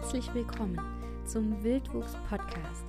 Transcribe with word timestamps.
herzlich 0.00 0.32
willkommen 0.32 0.78
zum 1.26 1.60
Wildwuchs 1.64 2.12
Podcast, 2.28 2.84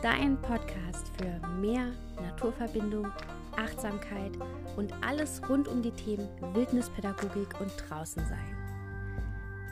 dein 0.00 0.40
Podcast 0.40 1.10
für 1.18 1.46
mehr 1.60 1.92
Naturverbindung, 2.16 3.12
Achtsamkeit 3.54 4.32
und 4.74 4.90
alles 5.04 5.46
rund 5.46 5.68
um 5.68 5.82
die 5.82 5.90
Themen 5.90 6.26
Wildnispädagogik 6.54 7.60
und 7.60 7.70
Draußensein. 7.86 8.56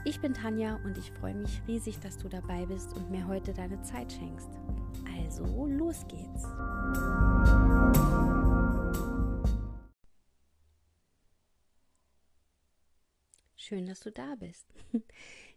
Ich 0.04 0.20
bin 0.20 0.34
Tanja 0.34 0.78
und 0.84 0.98
ich 0.98 1.10
freue 1.12 1.34
mich 1.34 1.62
riesig, 1.66 1.98
dass 2.00 2.18
du 2.18 2.28
dabei 2.28 2.66
bist 2.66 2.94
und 2.94 3.10
mir 3.10 3.26
heute 3.26 3.54
deine 3.54 3.80
Zeit 3.80 4.12
schenkst. 4.12 4.50
Also, 5.16 5.46
los 5.64 6.04
geht's! 6.08 6.46
Schön, 13.56 13.86
dass 13.86 14.00
du 14.00 14.12
da 14.12 14.34
bist. 14.34 14.66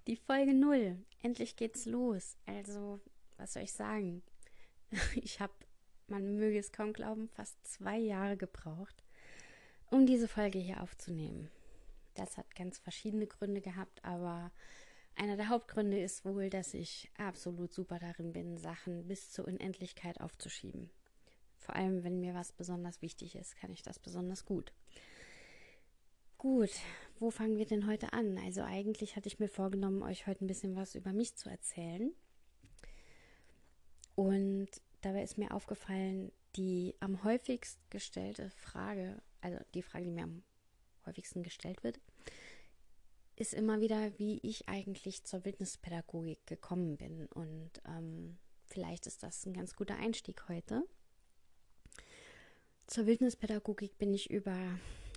Die 0.07 0.17
Folge 0.17 0.53
0. 0.53 1.03
Endlich 1.23 1.55
geht's 1.55 1.87
los. 1.87 2.37
Also, 2.45 2.99
was 3.37 3.53
soll 3.53 3.63
ich 3.63 3.73
sagen? 3.73 4.21
Ich 5.15 5.39
habe, 5.39 5.53
man 6.07 6.35
möge 6.35 6.59
es 6.59 6.71
kaum 6.71 6.93
glauben, 6.93 7.27
fast 7.27 7.57
zwei 7.65 7.97
Jahre 7.97 8.37
gebraucht, 8.37 9.03
um 9.89 10.05
diese 10.05 10.27
Folge 10.27 10.59
hier 10.59 10.83
aufzunehmen. 10.83 11.49
Das 12.13 12.37
hat 12.37 12.55
ganz 12.55 12.77
verschiedene 12.77 13.25
Gründe 13.25 13.61
gehabt, 13.61 14.05
aber 14.05 14.51
einer 15.15 15.37
der 15.37 15.49
Hauptgründe 15.49 15.99
ist 15.99 16.23
wohl, 16.23 16.51
dass 16.51 16.75
ich 16.75 17.09
absolut 17.17 17.73
super 17.73 17.97
darin 17.97 18.31
bin, 18.31 18.59
Sachen 18.59 19.07
bis 19.07 19.31
zur 19.31 19.47
Unendlichkeit 19.47 20.21
aufzuschieben. 20.21 20.91
Vor 21.57 21.75
allem, 21.75 22.03
wenn 22.03 22.19
mir 22.19 22.35
was 22.35 22.51
besonders 22.51 23.01
wichtig 23.01 23.35
ist, 23.35 23.57
kann 23.57 23.73
ich 23.73 23.81
das 23.81 23.97
besonders 23.97 24.45
gut. 24.45 24.71
Gut, 26.45 26.69
wo 27.19 27.31
fangen 27.31 27.57
wir 27.57 27.65
denn 27.65 27.87
heute 27.87 28.13
an? 28.13 28.37
Also 28.37 28.61
eigentlich 28.61 29.15
hatte 29.15 29.25
ich 29.27 29.39
mir 29.39 29.47
vorgenommen, 29.47 30.03
euch 30.03 30.27
heute 30.27 30.45
ein 30.45 30.47
bisschen 30.47 30.75
was 30.75 30.93
über 30.93 31.11
mich 31.11 31.35
zu 31.35 31.49
erzählen. 31.49 32.13
Und 34.13 34.69
dabei 35.01 35.23
ist 35.23 35.39
mir 35.39 35.49
aufgefallen, 35.49 36.31
die 36.55 36.93
am 36.99 37.23
häufigst 37.23 37.79
gestellte 37.89 38.51
Frage, 38.51 39.23
also 39.41 39.57
die 39.73 39.81
Frage, 39.81 40.05
die 40.05 40.11
mir 40.11 40.25
am 40.25 40.43
häufigsten 41.07 41.41
gestellt 41.41 41.83
wird, 41.83 41.99
ist 43.35 43.55
immer 43.55 43.81
wieder, 43.81 44.11
wie 44.19 44.39
ich 44.43 44.69
eigentlich 44.69 45.23
zur 45.23 45.45
Wildnispädagogik 45.45 46.45
gekommen 46.45 46.95
bin. 46.97 47.25
Und 47.25 47.71
ähm, 47.87 48.37
vielleicht 48.67 49.07
ist 49.07 49.23
das 49.23 49.47
ein 49.47 49.53
ganz 49.53 49.75
guter 49.75 49.95
Einstieg 49.95 50.47
heute. 50.47 50.83
Zur 52.85 53.07
Wildnispädagogik 53.07 53.97
bin 53.97 54.13
ich 54.13 54.29
über 54.29 54.55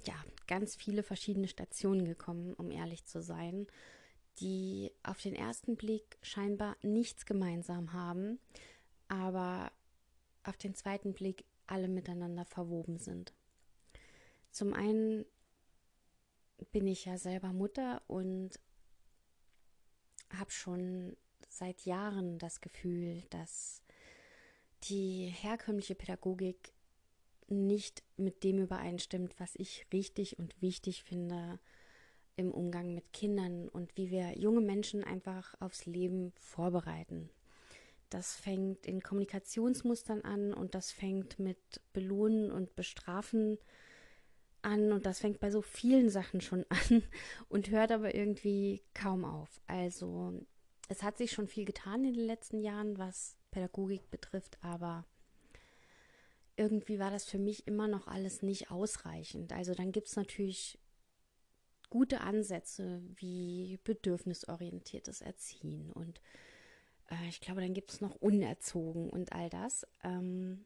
ja, 0.06 0.14
ganz 0.48 0.74
viele 0.74 1.04
verschiedene 1.04 1.46
Stationen 1.46 2.04
gekommen, 2.04 2.54
um 2.54 2.72
ehrlich 2.72 3.04
zu 3.04 3.22
sein, 3.22 3.68
die 4.40 4.90
auf 5.04 5.20
den 5.20 5.34
ersten 5.34 5.76
Blick 5.76 6.18
scheinbar 6.22 6.76
nichts 6.82 7.26
gemeinsam 7.26 7.92
haben, 7.92 8.40
aber 9.06 9.70
auf 10.42 10.56
den 10.56 10.74
zweiten 10.74 11.12
Blick 11.12 11.44
alle 11.66 11.88
miteinander 11.88 12.44
verwoben 12.44 12.98
sind. 12.98 13.32
Zum 14.50 14.72
einen 14.72 15.24
bin 16.72 16.86
ich 16.86 17.04
ja 17.04 17.18
selber 17.18 17.52
Mutter 17.52 18.02
und 18.06 18.58
habe 20.30 20.50
schon 20.50 21.16
seit 21.48 21.84
Jahren 21.84 22.38
das 22.38 22.60
Gefühl, 22.60 23.22
dass 23.30 23.82
die 24.84 25.26
herkömmliche 25.26 25.94
Pädagogik 25.94 26.72
nicht 27.48 28.02
mit 28.16 28.44
dem 28.44 28.58
übereinstimmt, 28.58 29.34
was 29.38 29.54
ich 29.56 29.86
richtig 29.92 30.38
und 30.38 30.60
wichtig 30.60 31.02
finde 31.02 31.58
im 32.36 32.52
Umgang 32.52 32.94
mit 32.94 33.12
Kindern 33.12 33.68
und 33.68 33.96
wie 33.96 34.10
wir 34.10 34.38
junge 34.38 34.60
Menschen 34.60 35.02
einfach 35.02 35.54
aufs 35.60 35.86
Leben 35.86 36.32
vorbereiten. 36.36 37.30
Das 38.10 38.36
fängt 38.36 38.86
in 38.86 39.02
Kommunikationsmustern 39.02 40.22
an 40.22 40.54
und 40.54 40.74
das 40.74 40.92
fängt 40.92 41.38
mit 41.38 41.58
Belohnen 41.92 42.50
und 42.50 42.74
Bestrafen 42.76 43.58
an 44.62 44.92
und 44.92 45.04
das 45.04 45.18
fängt 45.20 45.40
bei 45.40 45.50
so 45.50 45.62
vielen 45.62 46.10
Sachen 46.10 46.40
schon 46.40 46.64
an 46.90 47.02
und 47.48 47.70
hört 47.70 47.92
aber 47.92 48.14
irgendwie 48.14 48.82
kaum 48.94 49.24
auf. 49.24 49.60
Also 49.66 50.40
es 50.88 51.02
hat 51.02 51.18
sich 51.18 51.32
schon 51.32 51.48
viel 51.48 51.64
getan 51.64 52.04
in 52.04 52.14
den 52.14 52.26
letzten 52.26 52.60
Jahren, 52.60 52.98
was 52.98 53.36
Pädagogik 53.50 54.10
betrifft, 54.10 54.58
aber 54.62 55.04
irgendwie 56.58 56.98
war 56.98 57.10
das 57.10 57.24
für 57.24 57.38
mich 57.38 57.66
immer 57.66 57.88
noch 57.88 58.08
alles 58.08 58.42
nicht 58.42 58.70
ausreichend. 58.70 59.52
Also 59.52 59.74
dann 59.74 59.92
gibt 59.92 60.08
es 60.08 60.16
natürlich 60.16 60.78
gute 61.90 62.20
Ansätze 62.20 63.02
wie 63.16 63.78
bedürfnisorientiertes 63.84 65.22
Erziehen 65.22 65.90
und 65.92 66.20
äh, 67.10 67.28
ich 67.28 67.40
glaube, 67.40 67.60
dann 67.60 67.74
gibt 67.74 67.92
es 67.92 68.00
noch 68.00 68.14
unerzogen 68.16 69.08
und 69.10 69.32
all 69.32 69.48
das. 69.48 69.86
Ähm, 70.02 70.64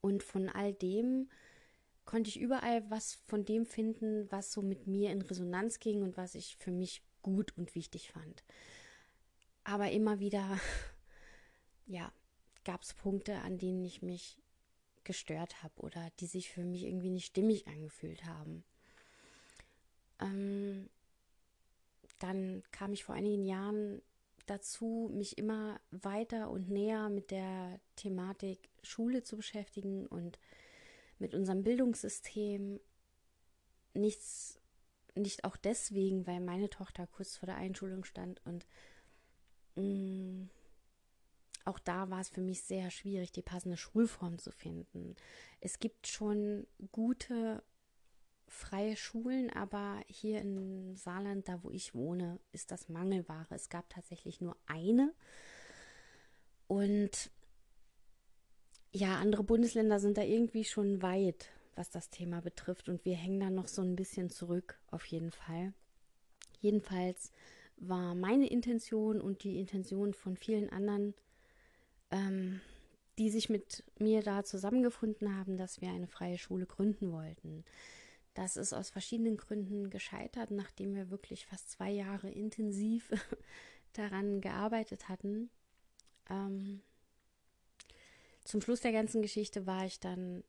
und 0.00 0.22
von 0.22 0.48
all 0.48 0.72
dem 0.72 1.30
konnte 2.04 2.28
ich 2.28 2.40
überall 2.40 2.88
was 2.90 3.14
von 3.14 3.44
dem 3.44 3.64
finden, 3.64 4.30
was 4.30 4.52
so 4.52 4.60
mit 4.62 4.86
mir 4.86 5.10
in 5.10 5.22
Resonanz 5.22 5.80
ging 5.80 6.02
und 6.02 6.16
was 6.16 6.34
ich 6.34 6.56
für 6.56 6.70
mich 6.70 7.02
gut 7.22 7.56
und 7.56 7.74
wichtig 7.74 8.10
fand. 8.10 8.44
Aber 9.62 9.90
immer 9.90 10.18
wieder, 10.18 10.58
ja, 11.86 12.12
gab 12.64 12.82
es 12.82 12.94
Punkte, 12.94 13.36
an 13.36 13.58
denen 13.58 13.84
ich 13.84 14.02
mich 14.02 14.38
gestört 15.04 15.62
habe 15.62 15.74
oder 15.80 16.10
die 16.20 16.26
sich 16.26 16.50
für 16.50 16.64
mich 16.64 16.84
irgendwie 16.84 17.10
nicht 17.10 17.26
stimmig 17.26 17.66
angefühlt 17.66 18.24
haben. 18.24 18.64
Ähm, 20.20 20.88
dann 22.18 22.62
kam 22.70 22.92
ich 22.92 23.04
vor 23.04 23.14
einigen 23.14 23.44
Jahren 23.44 24.02
dazu, 24.46 25.10
mich 25.12 25.38
immer 25.38 25.80
weiter 25.90 26.50
und 26.50 26.68
näher 26.70 27.08
mit 27.08 27.30
der 27.30 27.80
Thematik 27.96 28.58
Schule 28.82 29.22
zu 29.22 29.36
beschäftigen 29.36 30.06
und 30.06 30.38
mit 31.18 31.34
unserem 31.34 31.62
Bildungssystem. 31.62 32.80
Nichts, 33.94 34.58
nicht 35.14 35.44
auch 35.44 35.56
deswegen, 35.56 36.26
weil 36.26 36.40
meine 36.40 36.68
Tochter 36.68 37.06
kurz 37.06 37.36
vor 37.36 37.46
der 37.46 37.56
Einschulung 37.56 38.04
stand 38.04 38.44
und 38.44 38.66
mh, 39.76 39.82
mm, 39.82 40.50
auch 41.64 41.78
da 41.78 42.10
war 42.10 42.20
es 42.20 42.28
für 42.28 42.40
mich 42.40 42.62
sehr 42.62 42.90
schwierig, 42.90 43.32
die 43.32 43.42
passende 43.42 43.76
Schulform 43.76 44.38
zu 44.38 44.50
finden. 44.50 45.16
Es 45.60 45.78
gibt 45.78 46.06
schon 46.06 46.66
gute 46.92 47.62
freie 48.48 48.96
Schulen, 48.96 49.50
aber 49.50 50.00
hier 50.06 50.40
in 50.40 50.96
Saarland, 50.96 51.48
da 51.48 51.62
wo 51.62 51.70
ich 51.70 51.94
wohne, 51.94 52.38
ist 52.52 52.70
das 52.70 52.88
Mangelware. 52.88 53.46
Es 53.50 53.68
gab 53.68 53.88
tatsächlich 53.90 54.40
nur 54.40 54.56
eine. 54.66 55.12
Und 56.68 57.30
ja, 58.92 59.16
andere 59.16 59.42
Bundesländer 59.42 59.98
sind 59.98 60.16
da 60.16 60.22
irgendwie 60.22 60.64
schon 60.64 61.02
weit, 61.02 61.50
was 61.74 61.90
das 61.90 62.10
Thema 62.10 62.40
betrifft. 62.40 62.88
Und 62.88 63.04
wir 63.04 63.16
hängen 63.16 63.40
da 63.40 63.50
noch 63.50 63.68
so 63.68 63.82
ein 63.82 63.96
bisschen 63.96 64.30
zurück, 64.30 64.78
auf 64.90 65.04
jeden 65.06 65.32
Fall. 65.32 65.72
Jedenfalls 66.60 67.32
war 67.76 68.14
meine 68.14 68.48
Intention 68.48 69.20
und 69.20 69.42
die 69.42 69.58
Intention 69.58 70.14
von 70.14 70.36
vielen 70.36 70.70
anderen 70.70 71.14
ähm, 72.14 72.60
die 73.18 73.28
sich 73.28 73.50
mit 73.50 73.84
mir 73.98 74.22
da 74.22 74.44
zusammengefunden 74.44 75.36
haben, 75.36 75.56
dass 75.56 75.80
wir 75.80 75.90
eine 75.90 76.06
freie 76.06 76.38
Schule 76.38 76.66
gründen 76.66 77.12
wollten. 77.12 77.64
Das 78.34 78.56
ist 78.56 78.72
aus 78.72 78.90
verschiedenen 78.90 79.36
Gründen 79.36 79.90
gescheitert, 79.90 80.50
nachdem 80.50 80.94
wir 80.94 81.10
wirklich 81.10 81.46
fast 81.46 81.70
zwei 81.70 81.90
Jahre 81.90 82.30
intensiv 82.30 83.10
daran 83.92 84.40
gearbeitet 84.40 85.08
hatten. 85.08 85.50
Ähm, 86.30 86.82
zum 88.44 88.60
Schluss 88.60 88.80
der 88.80 88.92
ganzen 88.92 89.22
Geschichte 89.22 89.66
war 89.66 89.84
ich 89.84 90.00
dann 90.00 90.42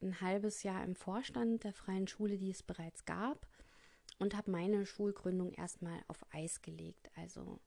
ein 0.00 0.20
halbes 0.20 0.62
Jahr 0.62 0.84
im 0.84 0.96
Vorstand 0.96 1.64
der 1.64 1.72
freien 1.72 2.08
Schule, 2.08 2.36
die 2.36 2.50
es 2.50 2.62
bereits 2.62 3.04
gab, 3.04 3.46
und 4.18 4.36
habe 4.36 4.50
meine 4.50 4.86
Schulgründung 4.86 5.52
erstmal 5.52 6.00
auf 6.08 6.24
Eis 6.32 6.62
gelegt. 6.62 7.10
Also 7.16 7.60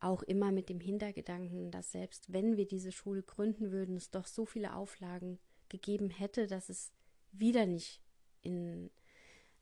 auch 0.00 0.22
immer 0.22 0.52
mit 0.52 0.68
dem 0.68 0.80
Hintergedanken, 0.80 1.70
dass 1.70 1.92
selbst 1.92 2.32
wenn 2.32 2.56
wir 2.56 2.66
diese 2.66 2.92
Schule 2.92 3.22
gründen 3.22 3.72
würden, 3.72 3.96
es 3.96 4.10
doch 4.10 4.26
so 4.26 4.44
viele 4.44 4.74
Auflagen 4.74 5.38
gegeben 5.68 6.10
hätte, 6.10 6.46
dass 6.46 6.68
es 6.68 6.92
wieder 7.32 7.66
nicht 7.66 8.00
in, 8.42 8.90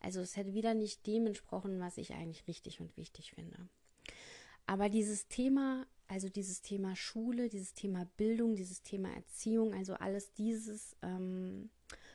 also 0.00 0.20
es 0.20 0.36
hätte 0.36 0.54
wieder 0.54 0.74
nicht 0.74 1.06
dem 1.06 1.26
entsprochen, 1.26 1.80
was 1.80 1.96
ich 1.96 2.12
eigentlich 2.12 2.46
richtig 2.46 2.80
und 2.80 2.96
wichtig 2.96 3.32
finde. 3.32 3.68
Aber 4.66 4.88
dieses 4.88 5.28
Thema, 5.28 5.86
also 6.08 6.28
dieses 6.28 6.60
Thema 6.60 6.96
Schule, 6.96 7.48
dieses 7.48 7.72
Thema 7.74 8.04
Bildung, 8.16 8.56
dieses 8.56 8.82
Thema 8.82 9.12
Erziehung, 9.14 9.72
also 9.74 9.94
alles 9.94 10.32
dieses 10.34 10.96
ähm, 11.02 11.70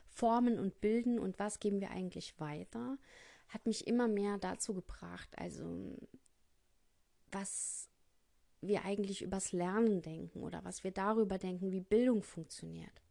Formen 0.09 0.59
und 0.59 0.79
Bilden 0.81 1.17
und 1.17 1.39
was 1.39 1.59
geben 1.59 1.79
wir 1.79 1.91
eigentlich 1.91 2.39
weiter, 2.39 2.97
hat 3.47 3.65
mich 3.65 3.87
immer 3.87 4.07
mehr 4.07 4.37
dazu 4.37 4.73
gebracht, 4.73 5.29
also 5.37 5.97
was 7.31 7.90
wir 8.61 8.85
eigentlich 8.85 9.21
übers 9.21 9.51
Lernen 9.51 10.01
denken 10.01 10.41
oder 10.43 10.63
was 10.63 10.83
wir 10.83 10.91
darüber 10.91 11.37
denken, 11.37 11.71
wie 11.71 11.81
Bildung 11.81 12.23
funktioniert. 12.23 13.01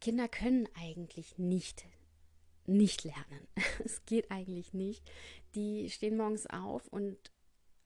Kinder 0.00 0.28
können 0.28 0.68
eigentlich 0.74 1.38
nicht 1.38 1.86
nicht 2.66 3.04
lernen. 3.04 3.48
Es 3.84 4.04
geht 4.04 4.30
eigentlich 4.30 4.74
nicht. 4.74 5.08
Die 5.54 5.90
stehen 5.90 6.16
morgens 6.16 6.46
auf 6.46 6.86
und 6.88 7.32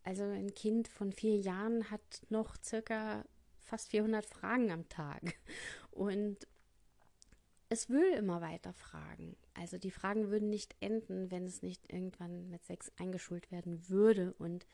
Also 0.03 0.25
ein 0.25 0.55
Kind 0.55 0.89
von 0.89 1.13
vier 1.13 1.37
Jahren 1.37 1.91
hat 1.91 2.23
noch 2.31 2.57
circa 2.63 3.25
fast 3.59 3.91
400 3.91 4.25
Fragen 4.25 4.71
am 4.71 4.89
Tag. 4.89 5.39
Und 5.91 6.47
es 7.69 7.89
will 7.89 8.13
immer 8.15 8.41
weiter 8.41 8.73
fragen. 8.73 9.37
Also 9.55 9.79
die 9.79 9.91
Fragen 9.91 10.31
würden 10.31 10.51
nicht 10.51 10.75
enden, 10.81 11.31
wenn 11.31 11.47
es 11.47 11.63
nicht 11.63 11.93
irgendwann 11.93 12.49
mit 12.49 12.65
sechs 12.65 12.91
eingeschult 12.97 13.53
werden 13.53 13.89
würde 13.89 14.35
und 14.39 14.67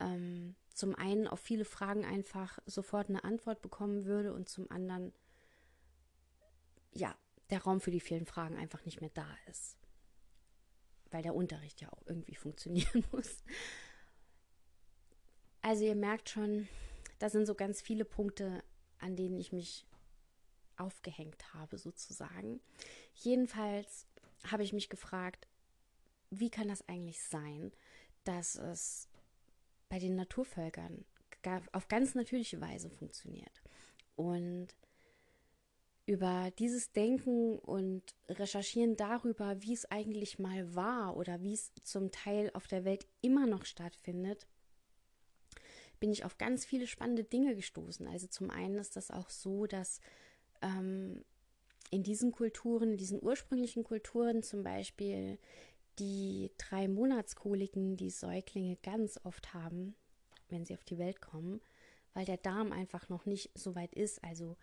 ähm, 0.00 0.54
zum 0.74 0.94
einen 0.94 1.26
auf 1.26 1.40
viele 1.40 1.64
Fragen 1.64 2.04
einfach 2.04 2.58
sofort 2.66 3.08
eine 3.08 3.24
Antwort 3.24 3.62
bekommen 3.62 4.04
würde 4.04 4.34
und 4.34 4.48
zum 4.48 4.70
anderen 4.70 5.12
ja 6.92 7.16
der 7.50 7.62
Raum 7.62 7.80
für 7.80 7.90
die 7.90 8.00
vielen 8.00 8.26
Fragen 8.26 8.56
einfach 8.56 8.84
nicht 8.84 9.00
mehr 9.00 9.10
da 9.10 9.28
ist, 9.48 9.78
weil 11.10 11.22
der 11.22 11.34
Unterricht 11.34 11.80
ja 11.80 11.92
auch 11.92 12.02
irgendwie 12.06 12.34
funktionieren 12.36 13.04
muss. 13.12 13.42
Also 15.62 15.84
ihr 15.84 15.96
merkt 15.96 16.28
schon, 16.28 16.68
das 17.18 17.32
sind 17.32 17.46
so 17.46 17.54
ganz 17.54 17.80
viele 17.80 18.04
Punkte, 18.04 18.62
an 18.98 19.16
denen 19.16 19.38
ich 19.38 19.52
mich 19.52 19.86
aufgehängt 20.76 21.54
habe, 21.54 21.78
sozusagen. 21.78 22.60
Jedenfalls 23.14 24.06
habe 24.50 24.62
ich 24.62 24.72
mich 24.72 24.88
gefragt, 24.88 25.48
wie 26.30 26.50
kann 26.50 26.68
das 26.68 26.86
eigentlich 26.88 27.22
sein, 27.22 27.72
dass 28.24 28.56
es 28.56 29.08
bei 29.96 30.00
den 30.00 30.16
Naturvölkern 30.16 31.06
auf 31.72 31.88
ganz 31.88 32.14
natürliche 32.14 32.60
Weise 32.60 32.90
funktioniert. 32.90 33.62
Und 34.14 34.66
über 36.04 36.52
dieses 36.58 36.92
Denken 36.92 37.58
und 37.58 38.02
Recherchieren 38.28 38.98
darüber, 38.98 39.62
wie 39.62 39.72
es 39.72 39.90
eigentlich 39.90 40.38
mal 40.38 40.74
war 40.74 41.16
oder 41.16 41.40
wie 41.42 41.54
es 41.54 41.72
zum 41.82 42.10
Teil 42.10 42.50
auf 42.52 42.66
der 42.66 42.84
Welt 42.84 43.06
immer 43.22 43.46
noch 43.46 43.64
stattfindet, 43.64 44.46
bin 45.98 46.12
ich 46.12 46.26
auf 46.26 46.36
ganz 46.36 46.66
viele 46.66 46.86
spannende 46.86 47.24
Dinge 47.24 47.54
gestoßen. 47.54 48.06
Also 48.06 48.26
zum 48.26 48.50
einen 48.50 48.76
ist 48.76 48.96
das 48.96 49.10
auch 49.10 49.30
so, 49.30 49.66
dass 49.66 50.00
ähm, 50.60 51.24
in 51.90 52.02
diesen 52.02 52.32
Kulturen, 52.32 52.90
in 52.90 52.98
diesen 52.98 53.22
ursprünglichen 53.22 53.82
Kulturen 53.82 54.42
zum 54.42 54.62
Beispiel 54.62 55.38
die 55.98 56.50
drei 56.58 56.88
Monatskoliken, 56.88 57.96
die 57.96 58.10
Säuglinge 58.10 58.76
ganz 58.82 59.20
oft 59.24 59.54
haben, 59.54 59.94
wenn 60.48 60.64
sie 60.64 60.74
auf 60.74 60.84
die 60.84 60.98
Welt 60.98 61.20
kommen, 61.20 61.60
weil 62.14 62.24
der 62.24 62.36
Darm 62.36 62.72
einfach 62.72 63.08
noch 63.08 63.26
nicht 63.26 63.50
so 63.54 63.74
weit 63.74 63.94
ist. 63.94 64.22
Also 64.22 64.56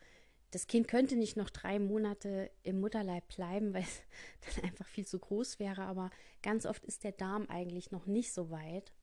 das 0.52 0.68
Kind 0.68 0.88
könnte 0.88 1.16
nicht 1.16 1.36
noch 1.36 1.50
drei 1.50 1.80
Monate 1.80 2.52
im 2.62 2.80
Mutterleib 2.80 3.28
bleiben, 3.36 3.74
weil 3.74 3.84
es 3.84 4.02
dann 4.56 4.66
einfach 4.66 4.88
viel 4.88 5.06
zu 5.06 5.18
groß 5.20 5.60
wäre. 5.60 5.84
Aber 5.84 6.12
ganz 6.42 6.66
oft 6.66 6.86
ist 6.86 7.04
der 7.04 7.12
Darm 7.12 7.48
eigentlich 7.50 7.92
noch 7.92 8.06
nicht 8.06 8.32
so 8.32 8.52
weit. 8.52 8.94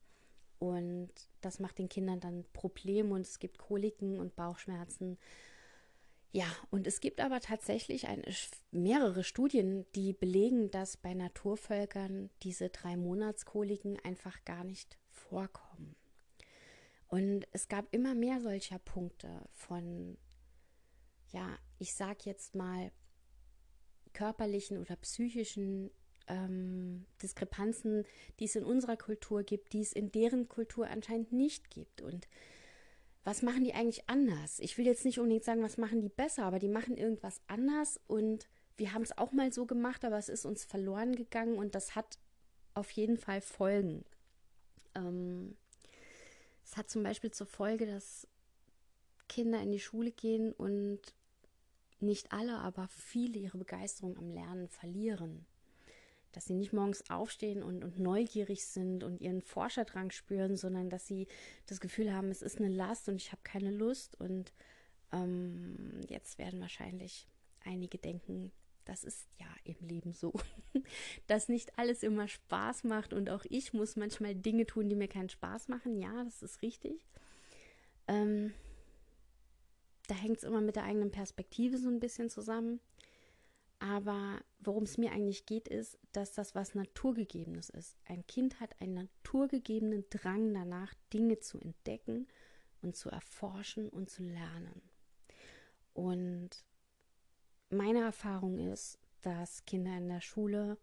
Und 0.61 1.11
das 1.41 1.59
macht 1.59 1.79
den 1.79 1.89
Kindern 1.89 2.21
dann 2.21 2.45
Probleme 2.53 3.15
und 3.15 3.23
es 3.23 3.39
gibt 3.39 3.59
Koliken 3.59 4.21
und 4.21 4.37
Bauchschmerzen 4.37 5.19
ja, 6.33 6.47
und 6.71 6.87
es 6.87 7.01
gibt 7.01 7.21
aber 7.21 7.41
tatsächlich 7.41 8.07
ein, 8.07 8.23
mehrere 8.71 9.25
Studien, 9.25 9.85
die 9.95 10.13
belegen, 10.13 10.71
dass 10.71 10.97
bei 10.97 11.13
Naturvölkern 11.13 12.31
diese 12.43 12.69
drei 12.69 12.97
Monatskoliken 12.97 13.99
einfach 14.05 14.45
gar 14.45 14.63
nicht 14.63 14.97
vorkommen. 15.11 15.97
Und 17.09 17.49
es 17.51 17.67
gab 17.67 17.93
immer 17.93 18.15
mehr 18.15 18.41
solcher 18.41 18.79
Punkte 18.79 19.49
von, 19.51 20.17
ja, 21.33 21.59
ich 21.79 21.95
sag 21.95 22.25
jetzt 22.25 22.55
mal, 22.55 22.93
körperlichen 24.13 24.79
oder 24.79 24.95
psychischen 24.97 25.91
ähm, 26.29 27.07
Diskrepanzen, 27.21 28.05
die 28.39 28.45
es 28.45 28.55
in 28.55 28.65
unserer 28.65 28.97
Kultur 28.97 29.43
gibt, 29.43 29.73
die 29.73 29.81
es 29.81 29.93
in 29.93 30.13
deren 30.13 30.49
Kultur 30.49 30.87
anscheinend 30.87 31.33
nicht 31.33 31.71
gibt. 31.71 32.01
Und 32.01 32.29
was 33.25 33.43
machen 33.43 33.65
die 33.65 33.75
eigentlich 33.75 34.09
anders? 34.09 34.61
Ich 34.61 34.79
will 34.79 34.87
jetzt 34.87 35.05
nicht 35.05 35.19
unbedingt 35.19 35.45
sagen, 35.45 35.63
was 35.63 35.77
machen 35.77 36.01
die 36.01 36.09
besser, 36.09 36.45
aber 36.45 36.59
die 36.59 36.69
machen 36.69 36.97
irgendwas 36.97 37.41
anders 37.47 38.01
und 38.07 38.49
wir 38.77 38.95
haben 38.95 39.03
es 39.03 39.17
auch 39.19 39.33
mal 39.33 39.53
so 39.53 39.67
gemacht, 39.67 40.05
aber 40.05 40.17
es 40.17 40.31
ist 40.31 40.47
uns 40.47 40.65
verloren 40.65 41.15
gegangen 41.15 41.57
und 41.57 41.75
das 41.75 41.95
hat 41.95 42.19
auf 42.73 42.91
jeden 42.93 43.19
Fall 43.19 43.43
Folgen. 43.43 44.05
Ähm, 44.95 45.57
es 46.65 46.77
hat 46.77 46.89
zum 46.89 47.03
Beispiel 47.03 47.31
zur 47.31 47.47
Folge, 47.47 47.85
dass 47.85 48.27
Kinder 49.29 49.61
in 49.61 49.71
die 49.71 49.81
Schule 49.81 50.13
gehen 50.13 50.53
und 50.53 51.01
nicht 51.99 52.33
alle, 52.33 52.57
aber 52.59 52.89
viele 52.89 53.39
ihre 53.39 53.59
Begeisterung 53.59 54.17
am 54.17 54.31
Lernen 54.31 54.69
verlieren 54.69 55.47
dass 56.33 56.47
sie 56.47 56.55
nicht 56.55 56.73
morgens 56.73 57.11
aufstehen 57.11 57.63
und, 57.63 57.85
und 57.85 57.99
neugierig 57.99 58.65
sind 58.65 59.03
und 59.05 59.21
ihren 59.21 59.43
Forscherdrang 59.43 60.11
spüren, 60.11 60.57
sondern 60.57 60.91
dass 60.91 61.07
sie 61.07 61.27
das 61.67 61.81
Gefühl 61.81 62.13
haben, 62.13 62.31
es 62.31 62.43
ist 62.43 62.59
eine 62.59 62.69
Last 62.69 63.09
und 63.09 63.17
ich 63.17 63.33
habe 63.33 63.43
keine 63.43 63.71
Lust. 63.71 64.19
Und 64.21 64.53
ähm, 65.13 66.01
jetzt 66.09 66.39
werden 66.39 66.61
wahrscheinlich 66.61 67.27
einige 67.65 67.99
denken, 67.99 68.53
das 68.85 69.05
ist 69.05 69.29
ja 69.39 69.47
im 69.65 69.77
Leben 69.87 70.13
so, 70.13 70.33
dass 71.27 71.49
nicht 71.49 71.79
alles 71.79 72.03
immer 72.03 72.29
Spaß 72.29 72.85
macht 72.85 73.13
und 73.13 73.31
auch 73.31 73.45
ich 73.49 73.73
muss 73.73 73.97
manchmal 73.97 74.35
Dinge 74.35 74.67
tun, 74.67 74.89
die 74.89 74.97
mir 74.97 75.09
keinen 75.09 75.29
Spaß 75.29 75.69
machen. 75.69 75.97
Ja, 75.97 76.25
das 76.25 76.43
ist 76.43 76.63
richtig. 76.63 77.07
Ähm, 78.09 78.53
da 80.09 80.15
hängt 80.15 80.39
es 80.39 80.45
immer 80.45 80.61
mit 80.61 80.77
der 80.77 80.85
eigenen 80.85 81.13
Perspektive 81.13 81.79
so 81.79 81.89
ein 81.89 82.01
bisschen 82.01 82.31
zusammen. 82.31 82.81
Aber 83.81 84.41
worum 84.61 84.85
es 84.85 84.99
mir 84.99 85.11
eigentlich 85.11 85.47
geht, 85.47 85.67
ist, 85.67 85.99
dass 86.13 86.35
das 86.35 86.55
was 86.55 86.75
Naturgegebenes 86.75 87.71
ist. 87.71 87.97
Ein 88.05 88.27
Kind 88.27 88.61
hat 88.61 88.81
einen 88.81 88.95
naturgegebenen 88.95 90.05
Drang 90.11 90.53
danach, 90.53 90.95
Dinge 91.13 91.41
zu 91.41 91.59
entdecken 91.59 92.29
und 92.83 92.95
zu 92.95 93.09
erforschen 93.09 93.89
und 93.89 94.11
zu 94.11 94.23
lernen. 94.23 94.83
Und 95.95 96.65
meine 97.71 98.01
Erfahrung 98.01 98.59
ist, 98.59 98.99
dass 99.23 99.65
Kinder 99.65 99.97
in 99.97 100.09
der 100.09 100.21
Schule 100.21 100.79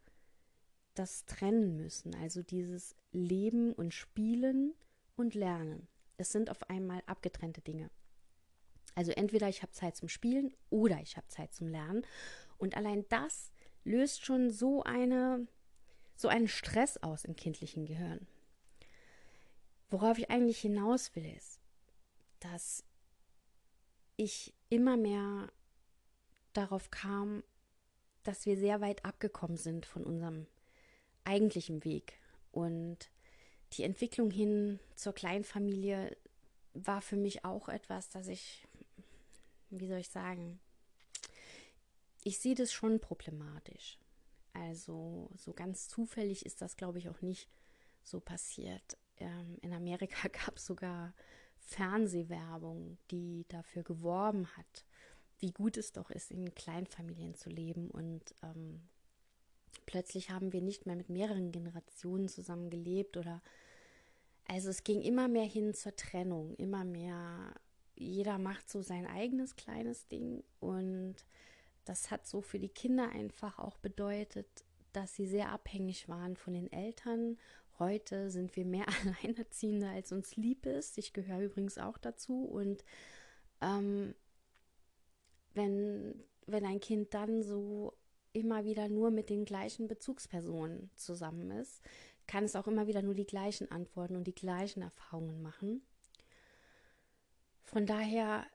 das 0.95 1.25
trennen 1.25 1.77
müssen, 1.77 2.15
also 2.15 2.41
dieses 2.41 2.95
Leben 3.11 3.73
und 3.73 3.93
Spielen 3.93 4.73
und 5.15 5.35
Lernen. 5.35 5.87
Es 6.17 6.31
sind 6.31 6.49
auf 6.49 6.67
einmal 6.69 7.03
abgetrennte 7.05 7.61
Dinge. 7.61 7.91
Also 8.97 9.11
entweder 9.11 9.47
ich 9.47 9.61
habe 9.61 9.71
Zeit 9.73 9.95
zum 9.95 10.09
Spielen 10.09 10.55
oder 10.71 10.99
ich 11.03 11.17
habe 11.17 11.27
Zeit 11.27 11.53
zum 11.53 11.67
Lernen. 11.67 12.03
Und 12.57 12.75
allein 12.75 13.05
das 13.09 13.51
löst 13.83 14.25
schon 14.25 14.49
so 14.49 14.81
eine 14.81 15.47
so 16.15 16.29
einen 16.29 16.47
Stress 16.47 16.97
aus 16.97 17.23
im 17.23 17.35
kindlichen 17.35 17.85
Gehirn. 17.85 18.25
Worauf 19.91 20.17
ich 20.17 20.31
eigentlich 20.31 20.57
hinaus 20.57 21.15
will, 21.15 21.31
ist, 21.37 21.59
dass 22.39 22.83
ich 24.15 24.55
immer 24.69 24.97
mehr 24.97 25.51
darauf 26.53 26.89
kam, 26.89 27.43
dass 28.23 28.47
wir 28.47 28.57
sehr 28.57 28.81
weit 28.81 29.05
abgekommen 29.05 29.57
sind 29.57 29.85
von 29.85 30.03
unserem 30.03 30.47
eigentlichen 31.23 31.85
Weg. 31.85 32.19
Und 32.51 33.11
die 33.73 33.83
Entwicklung 33.83 34.31
hin 34.31 34.79
zur 34.95 35.13
Kleinfamilie 35.13 36.17
war 36.85 37.01
für 37.01 37.15
mich 37.15 37.45
auch 37.45 37.69
etwas, 37.69 38.09
das 38.09 38.27
ich, 38.27 38.66
wie 39.69 39.87
soll 39.87 39.99
ich 39.99 40.09
sagen, 40.09 40.59
ich 42.23 42.39
sehe 42.39 42.55
das 42.55 42.73
schon 42.73 42.99
problematisch. 42.99 43.99
Also 44.53 45.29
so 45.35 45.53
ganz 45.53 45.87
zufällig 45.87 46.45
ist 46.45 46.61
das, 46.61 46.77
glaube 46.77 46.97
ich, 46.97 47.09
auch 47.09 47.21
nicht 47.21 47.49
so 48.03 48.19
passiert. 48.19 48.97
Ähm, 49.17 49.57
in 49.61 49.73
Amerika 49.73 50.27
gab 50.45 50.57
es 50.57 50.65
sogar 50.65 51.13
Fernsehwerbung, 51.59 52.97
die 53.11 53.45
dafür 53.49 53.83
geworben 53.83 54.47
hat, 54.57 54.85
wie 55.39 55.51
gut 55.51 55.77
es 55.77 55.91
doch 55.91 56.09
ist, 56.09 56.31
in 56.31 56.53
Kleinfamilien 56.55 57.35
zu 57.35 57.49
leben. 57.49 57.91
Und 57.91 58.33
ähm, 58.41 58.81
plötzlich 59.85 60.29
haben 60.29 60.53
wir 60.53 60.61
nicht 60.61 60.85
mehr 60.85 60.95
mit 60.95 61.09
mehreren 61.09 61.51
Generationen 61.51 62.27
zusammen 62.27 62.69
gelebt 62.69 63.17
oder 63.17 63.41
also 64.47 64.69
es 64.69 64.83
ging 64.83 65.01
immer 65.01 65.27
mehr 65.27 65.45
hin 65.45 65.73
zur 65.73 65.95
Trennung, 65.95 66.55
immer 66.55 66.85
mehr, 66.85 67.53
jeder 67.97 68.37
macht 68.37 68.69
so 68.69 68.81
sein 68.81 69.07
eigenes 69.07 69.55
kleines 69.55 70.07
Ding 70.07 70.43
und 70.59 71.15
das 71.85 72.11
hat 72.11 72.27
so 72.27 72.41
für 72.41 72.59
die 72.59 72.69
Kinder 72.69 73.09
einfach 73.09 73.59
auch 73.59 73.77
bedeutet, 73.77 74.65
dass 74.93 75.15
sie 75.15 75.25
sehr 75.25 75.51
abhängig 75.51 76.09
waren 76.09 76.35
von 76.35 76.53
den 76.53 76.71
Eltern. 76.71 77.37
Heute 77.79 78.29
sind 78.29 78.55
wir 78.55 78.65
mehr 78.65 78.85
Alleinerziehende, 79.23 79.87
als 79.89 80.11
uns 80.11 80.35
lieb 80.35 80.65
ist. 80.65 80.97
Ich 80.97 81.13
gehöre 81.13 81.41
übrigens 81.41 81.77
auch 81.77 81.97
dazu. 81.97 82.43
Und 82.43 82.83
ähm, 83.61 84.15
wenn, 85.53 86.23
wenn 86.45 86.65
ein 86.65 86.79
Kind 86.79 87.13
dann 87.13 87.41
so 87.41 87.93
immer 88.33 88.65
wieder 88.65 88.89
nur 88.89 89.11
mit 89.11 89.29
den 89.29 89.45
gleichen 89.45 89.87
Bezugspersonen 89.87 90.91
zusammen 90.95 91.51
ist, 91.51 91.81
kann 92.27 92.43
es 92.43 92.55
auch 92.55 92.67
immer 92.67 92.87
wieder 92.87 93.01
nur 93.01 93.15
die 93.15 93.25
gleichen 93.25 93.71
Antworten 93.71 94.15
und 94.15 94.27
die 94.27 94.35
gleichen 94.35 94.81
Erfahrungen 94.81 95.41
machen. 95.41 95.81
Von 97.67 97.85
daher 97.85 98.47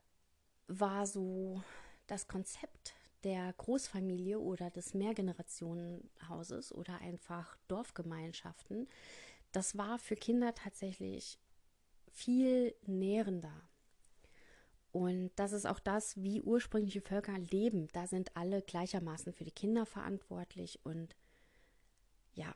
war 0.67 1.05
so 1.05 1.61
das 2.07 2.27
Konzept 2.27 2.95
der 3.23 3.53
Großfamilie 3.53 4.39
oder 4.39 4.71
des 4.71 4.95
Mehrgenerationenhauses 4.95 6.73
oder 6.73 6.99
einfach 6.99 7.57
Dorfgemeinschaften, 7.67 8.87
das 9.51 9.77
war 9.77 9.99
für 9.99 10.15
Kinder 10.15 10.55
tatsächlich 10.55 11.37
viel 12.11 12.75
nährender. 12.87 13.53
Und 14.91 15.31
das 15.35 15.53
ist 15.53 15.67
auch 15.67 15.79
das, 15.79 16.21
wie 16.21 16.41
ursprüngliche 16.41 17.01
Völker 17.01 17.37
leben. 17.37 17.87
Da 17.93 18.07
sind 18.07 18.35
alle 18.35 18.63
gleichermaßen 18.63 19.31
für 19.31 19.43
die 19.43 19.51
Kinder 19.51 19.85
verantwortlich. 19.85 20.79
Und 20.83 21.15
ja, 22.33 22.53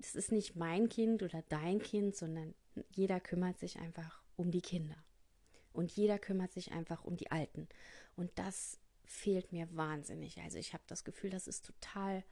es 0.00 0.14
ist 0.14 0.30
nicht 0.30 0.54
mein 0.54 0.88
Kind 0.88 1.24
oder 1.24 1.42
dein 1.48 1.80
Kind, 1.80 2.14
sondern 2.14 2.54
jeder 2.90 3.18
kümmert 3.18 3.58
sich 3.58 3.78
einfach 3.78 4.22
um 4.36 4.52
die 4.52 4.62
Kinder. 4.62 4.96
Und 5.76 5.92
jeder 5.92 6.18
kümmert 6.18 6.52
sich 6.52 6.72
einfach 6.72 7.04
um 7.04 7.16
die 7.16 7.30
Alten. 7.30 7.68
Und 8.16 8.30
das 8.36 8.78
fehlt 9.04 9.52
mir 9.52 9.68
wahnsinnig. 9.76 10.40
Also 10.40 10.58
ich 10.58 10.72
habe 10.72 10.82
das 10.86 11.04
Gefühl, 11.04 11.30
das 11.30 11.46
ist 11.46 11.66
total 11.66 12.24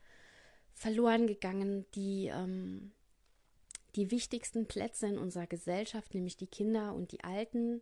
verloren 0.73 1.27
gegangen. 1.27 1.85
Die, 1.95 2.27
ähm, 2.27 2.93
die 3.97 4.11
wichtigsten 4.11 4.67
Plätze 4.67 5.07
in 5.07 5.19
unserer 5.19 5.47
Gesellschaft, 5.47 6.15
nämlich 6.15 6.37
die 6.37 6.47
Kinder 6.47 6.95
und 6.95 7.13
die 7.13 7.23
Alten, 7.23 7.81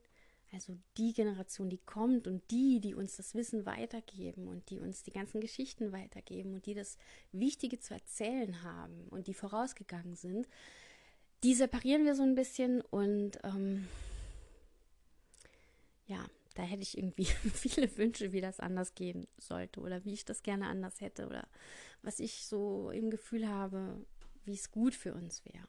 also 0.52 0.76
die 0.99 1.14
Generation, 1.14 1.71
die 1.71 1.78
kommt 1.78 2.26
und 2.26 2.42
die, 2.50 2.81
die 2.81 2.95
uns 2.95 3.16
das 3.16 3.35
Wissen 3.35 3.64
weitergeben 3.64 4.49
und 4.49 4.69
die 4.69 4.78
uns 4.78 5.02
die 5.02 5.12
ganzen 5.12 5.40
Geschichten 5.40 5.92
weitergeben 5.92 6.54
und 6.54 6.66
die 6.66 6.75
das 6.75 6.99
Wichtige 7.33 7.81
zu 7.81 7.95
erzählen 7.95 8.62
haben 8.62 9.09
und 9.09 9.28
die 9.28 9.35
vorausgegangen 9.35 10.14
sind, 10.14 10.47
die 11.42 11.54
separieren 11.54 12.04
wir 12.04 12.14
so 12.14 12.23
ein 12.23 12.35
bisschen 12.35 12.83
und 12.83 13.38
ähm, 13.42 13.88
ja, 16.12 16.25
da 16.54 16.62
hätte 16.62 16.83
ich 16.83 16.97
irgendwie 16.99 17.25
viele 17.54 17.97
Wünsche, 17.97 18.33
wie 18.33 18.40
das 18.40 18.61
anders 18.61 18.95
gehen 18.95 19.26
sollte 19.38 19.81
oder 19.81 20.04
wie 20.04 20.12
ich 20.12 20.25
das 20.25 20.42
gerne 20.42 20.66
anders 20.66 21.00
hätte 21.00 21.26
oder 21.26 21.49
was 22.02 22.21
ich 22.21 22.47
so 22.47 22.90
im 22.90 23.11
Gefühl 23.11 23.49
habe, 23.49 24.04
wie 24.45 24.54
es 24.54 24.71
gut 24.71 24.95
für 24.95 25.14
uns 25.14 25.45
wäre. 25.45 25.66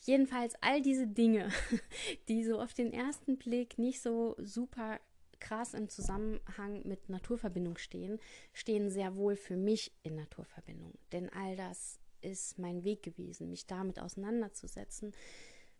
Jedenfalls 0.00 0.54
all 0.62 0.80
diese 0.80 1.06
Dinge, 1.06 1.50
die 2.28 2.44
so 2.44 2.60
auf 2.60 2.72
den 2.72 2.92
ersten 2.92 3.36
Blick 3.36 3.78
nicht 3.78 4.00
so 4.00 4.34
super 4.38 4.98
krass 5.38 5.74
im 5.74 5.88
Zusammenhang 5.88 6.86
mit 6.86 7.08
Naturverbindung 7.08 7.78
stehen, 7.78 8.18
stehen 8.52 8.90
sehr 8.90 9.16
wohl 9.16 9.36
für 9.36 9.56
mich 9.56 9.92
in 10.02 10.16
Naturverbindung. 10.16 10.92
Denn 11.12 11.30
all 11.30 11.56
das 11.56 11.98
ist 12.20 12.58
mein 12.58 12.84
Weg 12.84 13.02
gewesen, 13.02 13.50
mich 13.50 13.66
damit 13.66 13.98
auseinanderzusetzen, 13.98 15.12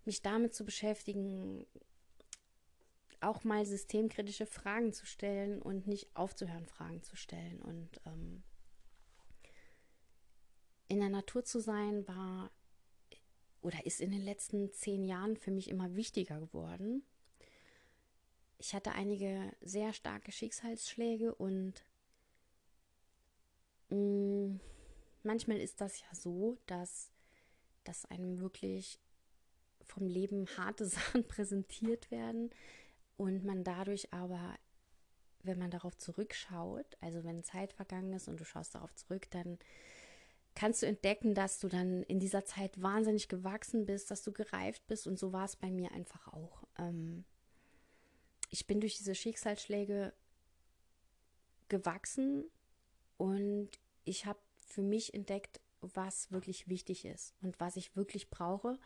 mich 0.04 0.23
damit 0.23 0.54
zu 0.54 0.64
beschäftigen, 0.64 1.66
auch 3.20 3.44
mal 3.44 3.66
systemkritische 3.66 4.46
Fragen 4.46 4.92
zu 4.92 5.06
stellen 5.06 5.60
und 5.60 5.86
nicht 5.86 6.14
aufzuhören, 6.14 6.66
Fragen 6.66 7.02
zu 7.02 7.16
stellen. 7.16 7.60
Und 7.60 8.00
ähm, 8.06 8.42
in 10.88 11.00
der 11.00 11.08
Natur 11.08 11.44
zu 11.44 11.60
sein 11.60 12.06
war 12.08 12.50
oder 13.62 13.84
ist 13.84 14.00
in 14.00 14.10
den 14.10 14.24
letzten 14.24 14.72
zehn 14.72 15.04
Jahren 15.04 15.36
für 15.36 15.50
mich 15.50 15.68
immer 15.68 15.94
wichtiger 15.94 16.40
geworden. 16.40 17.02
Ich 18.58 18.74
hatte 18.74 18.92
einige 18.92 19.54
sehr 19.60 19.92
starke 19.92 20.32
Schicksalsschläge 20.32 21.34
und 21.34 21.84
mh, 23.90 23.96
mm, 23.96 24.60
manchmal 25.22 25.58
ist 25.58 25.80
das 25.80 26.00
ja 26.00 26.14
so, 26.14 26.58
dass, 26.66 27.12
dass 27.84 28.04
einem 28.06 28.40
wirklich 28.40 28.98
vom 29.84 30.06
Leben 30.06 30.46
harte 30.56 30.84
Sachen 30.86 31.26
präsentiert 31.26 32.10
werden 32.10 32.50
und 33.20 33.44
man 33.44 33.64
dadurch 33.64 34.14
aber, 34.14 34.58
wenn 35.42 35.58
man 35.58 35.70
darauf 35.70 35.94
zurückschaut, 35.98 36.96
also 37.02 37.22
wenn 37.22 37.44
Zeit 37.44 37.74
vergangen 37.74 38.14
ist 38.14 38.28
und 38.28 38.40
du 38.40 38.46
schaust 38.46 38.74
darauf 38.74 38.94
zurück, 38.94 39.30
dann 39.30 39.58
kannst 40.54 40.80
du 40.80 40.86
entdecken, 40.86 41.34
dass 41.34 41.58
du 41.58 41.68
dann 41.68 42.02
in 42.04 42.18
dieser 42.18 42.46
Zeit 42.46 42.80
wahnsinnig 42.80 43.28
gewachsen 43.28 43.84
bist, 43.84 44.10
dass 44.10 44.22
du 44.22 44.32
gereift 44.32 44.86
bist 44.86 45.06
und 45.06 45.18
so 45.18 45.34
war 45.34 45.44
es 45.44 45.54
bei 45.54 45.70
mir 45.70 45.92
einfach 45.92 46.28
auch. 46.28 46.64
Ähm, 46.78 47.26
ich 48.48 48.66
bin 48.66 48.80
durch 48.80 48.96
diese 48.96 49.14
Schicksalsschläge 49.14 50.14
gewachsen 51.68 52.46
und 53.18 53.68
ich 54.06 54.24
habe 54.24 54.38
für 54.66 54.82
mich 54.82 55.12
entdeckt, 55.12 55.60
was 55.82 56.32
wirklich 56.32 56.68
wichtig 56.68 57.04
ist 57.04 57.34
und 57.42 57.60
was 57.60 57.76
ich 57.76 57.94
wirklich 57.96 58.30
brauche 58.30 58.78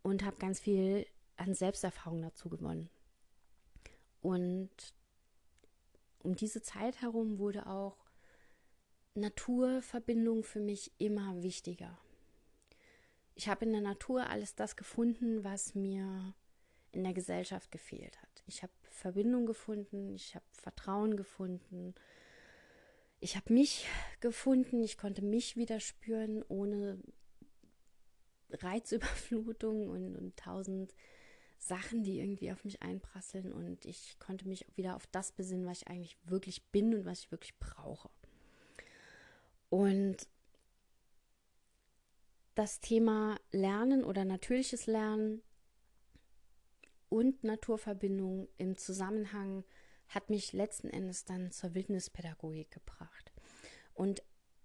und 0.00 0.24
habe 0.24 0.38
ganz 0.38 0.60
viel 0.60 1.06
an 1.36 1.52
Selbsterfahrung 1.52 2.22
dazu 2.22 2.48
gewonnen. 2.48 2.88
Und 4.20 4.70
um 6.22 6.34
diese 6.34 6.62
Zeit 6.62 7.00
herum 7.00 7.38
wurde 7.38 7.66
auch 7.66 7.96
Naturverbindung 9.14 10.44
für 10.44 10.60
mich 10.60 10.92
immer 10.98 11.42
wichtiger. 11.42 11.98
Ich 13.34 13.48
habe 13.48 13.64
in 13.64 13.72
der 13.72 13.80
Natur 13.80 14.28
alles 14.28 14.54
das 14.54 14.76
gefunden, 14.76 15.44
was 15.44 15.74
mir 15.74 16.34
in 16.92 17.04
der 17.04 17.14
Gesellschaft 17.14 17.70
gefehlt 17.70 18.20
hat. 18.20 18.42
Ich 18.46 18.62
habe 18.62 18.72
Verbindung 18.90 19.46
gefunden, 19.46 20.14
ich 20.14 20.34
habe 20.34 20.44
Vertrauen 20.50 21.16
gefunden, 21.16 21.94
ich 23.20 23.36
habe 23.36 23.52
mich 23.52 23.86
gefunden, 24.20 24.82
ich 24.82 24.96
konnte 24.96 25.22
mich 25.22 25.56
wieder 25.56 25.80
spüren 25.80 26.42
ohne 26.48 26.98
Reizüberflutung 28.50 29.88
und, 29.88 30.16
und 30.16 30.36
tausend 30.36 30.94
Sachen, 31.58 32.04
die 32.04 32.20
irgendwie 32.20 32.52
auf 32.52 32.64
mich 32.64 32.82
einprasseln 32.82 33.52
und 33.52 33.84
ich 33.84 34.16
konnte 34.18 34.46
mich 34.48 34.64
wieder 34.76 34.96
auf 34.96 35.06
das 35.08 35.32
besinnen, 35.32 35.66
was 35.66 35.82
ich 35.82 35.88
eigentlich 35.88 36.16
wirklich 36.24 36.62
bin 36.70 36.94
und 36.94 37.04
was 37.04 37.20
ich 37.20 37.30
wirklich 37.30 37.58
brauche. 37.58 38.08
Und 39.68 40.28
das 42.54 42.80
Thema 42.80 43.38
Lernen 43.52 44.04
oder 44.04 44.24
natürliches 44.24 44.86
Lernen 44.86 45.42
und 47.08 47.44
Naturverbindung 47.44 48.48
im 48.56 48.76
Zusammenhang 48.76 49.64
hat 50.08 50.30
mich 50.30 50.52
letzten 50.52 50.88
Endes 50.88 51.24
dann 51.24 51.52
zur 51.52 51.74
Wildnispädagogik 51.74 52.70
gebracht. 52.70 53.32
Und 53.94 54.22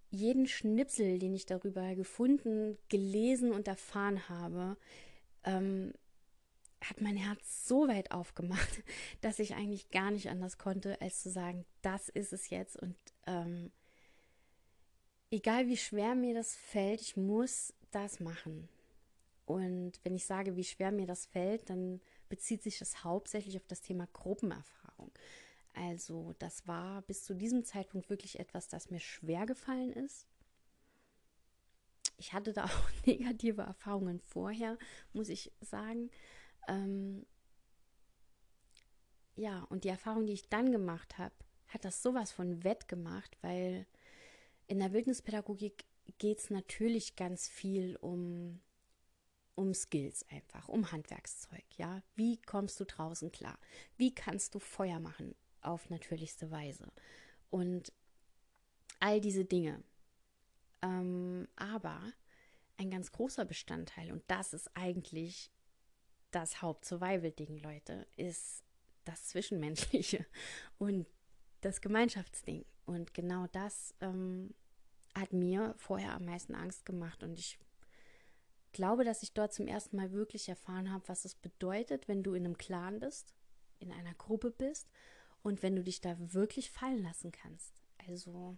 jeden 0.09 0.47
Schnipsel, 0.47 1.19
den 1.19 1.33
ich 1.33 1.45
darüber 1.45 1.95
gefunden, 1.95 2.77
gelesen 2.87 3.51
und 3.51 3.67
erfahren 3.67 4.29
habe, 4.29 4.77
ähm, 5.43 5.93
hat 6.89 7.01
mein 7.01 7.17
Herz 7.17 7.67
so 7.67 7.87
weit 7.87 8.11
aufgemacht, 8.11 8.83
dass 9.21 9.39
ich 9.39 9.55
eigentlich 9.55 9.89
gar 9.89 10.11
nicht 10.11 10.29
anders 10.29 10.57
konnte, 10.57 10.99
als 11.01 11.21
zu 11.21 11.29
sagen, 11.29 11.65
das 11.81 12.09
ist 12.09 12.33
es 12.33 12.49
jetzt 12.49 12.77
und 12.77 12.95
ähm, 13.27 13.71
egal 15.31 15.67
wie 15.67 15.77
schwer 15.77 16.15
mir 16.15 16.33
das 16.33 16.55
fällt, 16.55 17.01
ich 17.01 17.17
muss 17.17 17.73
das 17.91 18.19
machen. 18.19 18.69
Und 19.45 19.99
wenn 20.03 20.15
ich 20.15 20.25
sage, 20.25 20.55
wie 20.55 20.63
schwer 20.63 20.91
mir 20.91 21.05
das 21.07 21.25
fällt, 21.25 21.69
dann 21.69 22.01
bezieht 22.29 22.63
sich 22.63 22.79
das 22.79 23.03
hauptsächlich 23.03 23.57
auf 23.57 23.67
das 23.67 23.81
Thema 23.81 24.07
Gruppenerfahrung. 24.13 25.11
Also 25.73 26.33
das 26.39 26.67
war 26.67 27.01
bis 27.03 27.23
zu 27.23 27.33
diesem 27.33 27.65
Zeitpunkt 27.65 28.09
wirklich 28.09 28.39
etwas, 28.39 28.67
das 28.67 28.89
mir 28.89 28.99
schwer 28.99 29.45
gefallen 29.45 29.91
ist. 29.91 30.27
Ich 32.17 32.33
hatte 32.33 32.53
da 32.53 32.65
auch 32.65 33.05
negative 33.05 33.63
Erfahrungen 33.63 34.19
vorher, 34.19 34.77
muss 35.13 35.29
ich 35.29 35.51
sagen. 35.61 36.09
Ähm 36.67 37.25
ja, 39.35 39.63
und 39.69 39.83
die 39.83 39.89
Erfahrung, 39.89 40.25
die 40.25 40.33
ich 40.33 40.49
dann 40.49 40.71
gemacht 40.71 41.17
habe, 41.17 41.33
hat 41.67 41.85
das 41.85 42.03
sowas 42.03 42.31
von 42.31 42.63
wettgemacht, 42.63 43.37
weil 43.41 43.87
in 44.67 44.79
der 44.79 44.93
Wildnispädagogik 44.93 45.85
geht 46.19 46.39
es 46.39 46.49
natürlich 46.49 47.15
ganz 47.15 47.47
viel 47.47 47.95
um, 47.97 48.61
um 49.55 49.73
Skills 49.73 50.25
einfach, 50.29 50.69
um 50.69 50.91
Handwerkszeug, 50.91 51.65
ja. 51.77 52.03
Wie 52.15 52.41
kommst 52.41 52.79
du 52.79 52.85
draußen 52.85 53.31
klar? 53.31 53.57
Wie 53.97 54.13
kannst 54.13 54.53
du 54.53 54.59
Feuer 54.59 54.99
machen 54.99 55.35
auf 55.61 55.89
natürlichste 55.89 56.51
Weise? 56.51 56.91
Und 57.49 57.91
all 58.99 59.19
diese 59.19 59.45
Dinge. 59.45 59.83
Ähm, 60.81 61.47
aber 61.55 61.99
ein 62.77 62.91
ganz 62.91 63.11
großer 63.11 63.45
Bestandteil, 63.45 64.11
und 64.11 64.23
das 64.27 64.53
ist 64.53 64.69
eigentlich 64.75 65.51
das 66.35 66.61
Haupt-Survival-Ding, 66.61 67.57
Leute, 67.57 68.07
ist 68.17 68.63
das 69.05 69.27
Zwischenmenschliche 69.27 70.25
und 70.77 71.07
das 71.61 71.81
Gemeinschaftsding. 71.81 72.65
Und 72.85 73.13
genau 73.13 73.47
das 73.47 73.95
ähm, 74.01 74.53
hat 75.15 75.33
mir 75.33 75.73
vorher 75.77 76.13
am 76.13 76.25
meisten 76.25 76.55
Angst 76.55 76.85
gemacht. 76.85 77.23
Und 77.23 77.39
ich 77.39 77.59
glaube, 78.73 79.03
dass 79.03 79.23
ich 79.23 79.33
dort 79.33 79.53
zum 79.53 79.67
ersten 79.67 79.95
Mal 79.95 80.11
wirklich 80.11 80.49
erfahren 80.49 80.91
habe, 80.91 81.07
was 81.07 81.25
es 81.25 81.35
bedeutet, 81.35 82.07
wenn 82.07 82.23
du 82.23 82.33
in 82.33 82.45
einem 82.45 82.57
Clan 82.57 82.99
bist, 82.99 83.33
in 83.79 83.91
einer 83.91 84.13
Gruppe 84.15 84.51
bist 84.51 84.89
und 85.43 85.61
wenn 85.63 85.75
du 85.75 85.83
dich 85.83 86.01
da 86.01 86.15
wirklich 86.33 86.71
fallen 86.71 87.03
lassen 87.03 87.31
kannst. 87.31 87.73
Also 88.07 88.57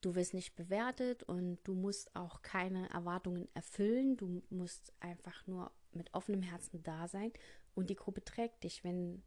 du 0.00 0.14
wirst 0.14 0.34
nicht 0.34 0.54
bewertet 0.54 1.22
und 1.24 1.58
du 1.64 1.74
musst 1.74 2.14
auch 2.14 2.42
keine 2.42 2.88
Erwartungen 2.90 3.48
erfüllen. 3.54 4.16
Du 4.16 4.42
musst 4.50 4.92
einfach 5.00 5.46
nur 5.46 5.72
mit 5.96 6.14
offenem 6.14 6.42
Herzen 6.42 6.82
da 6.82 7.08
sein 7.08 7.32
und 7.74 7.90
die 7.90 7.96
Gruppe 7.96 8.24
trägt 8.24 8.64
dich, 8.64 8.84
wenn 8.84 9.22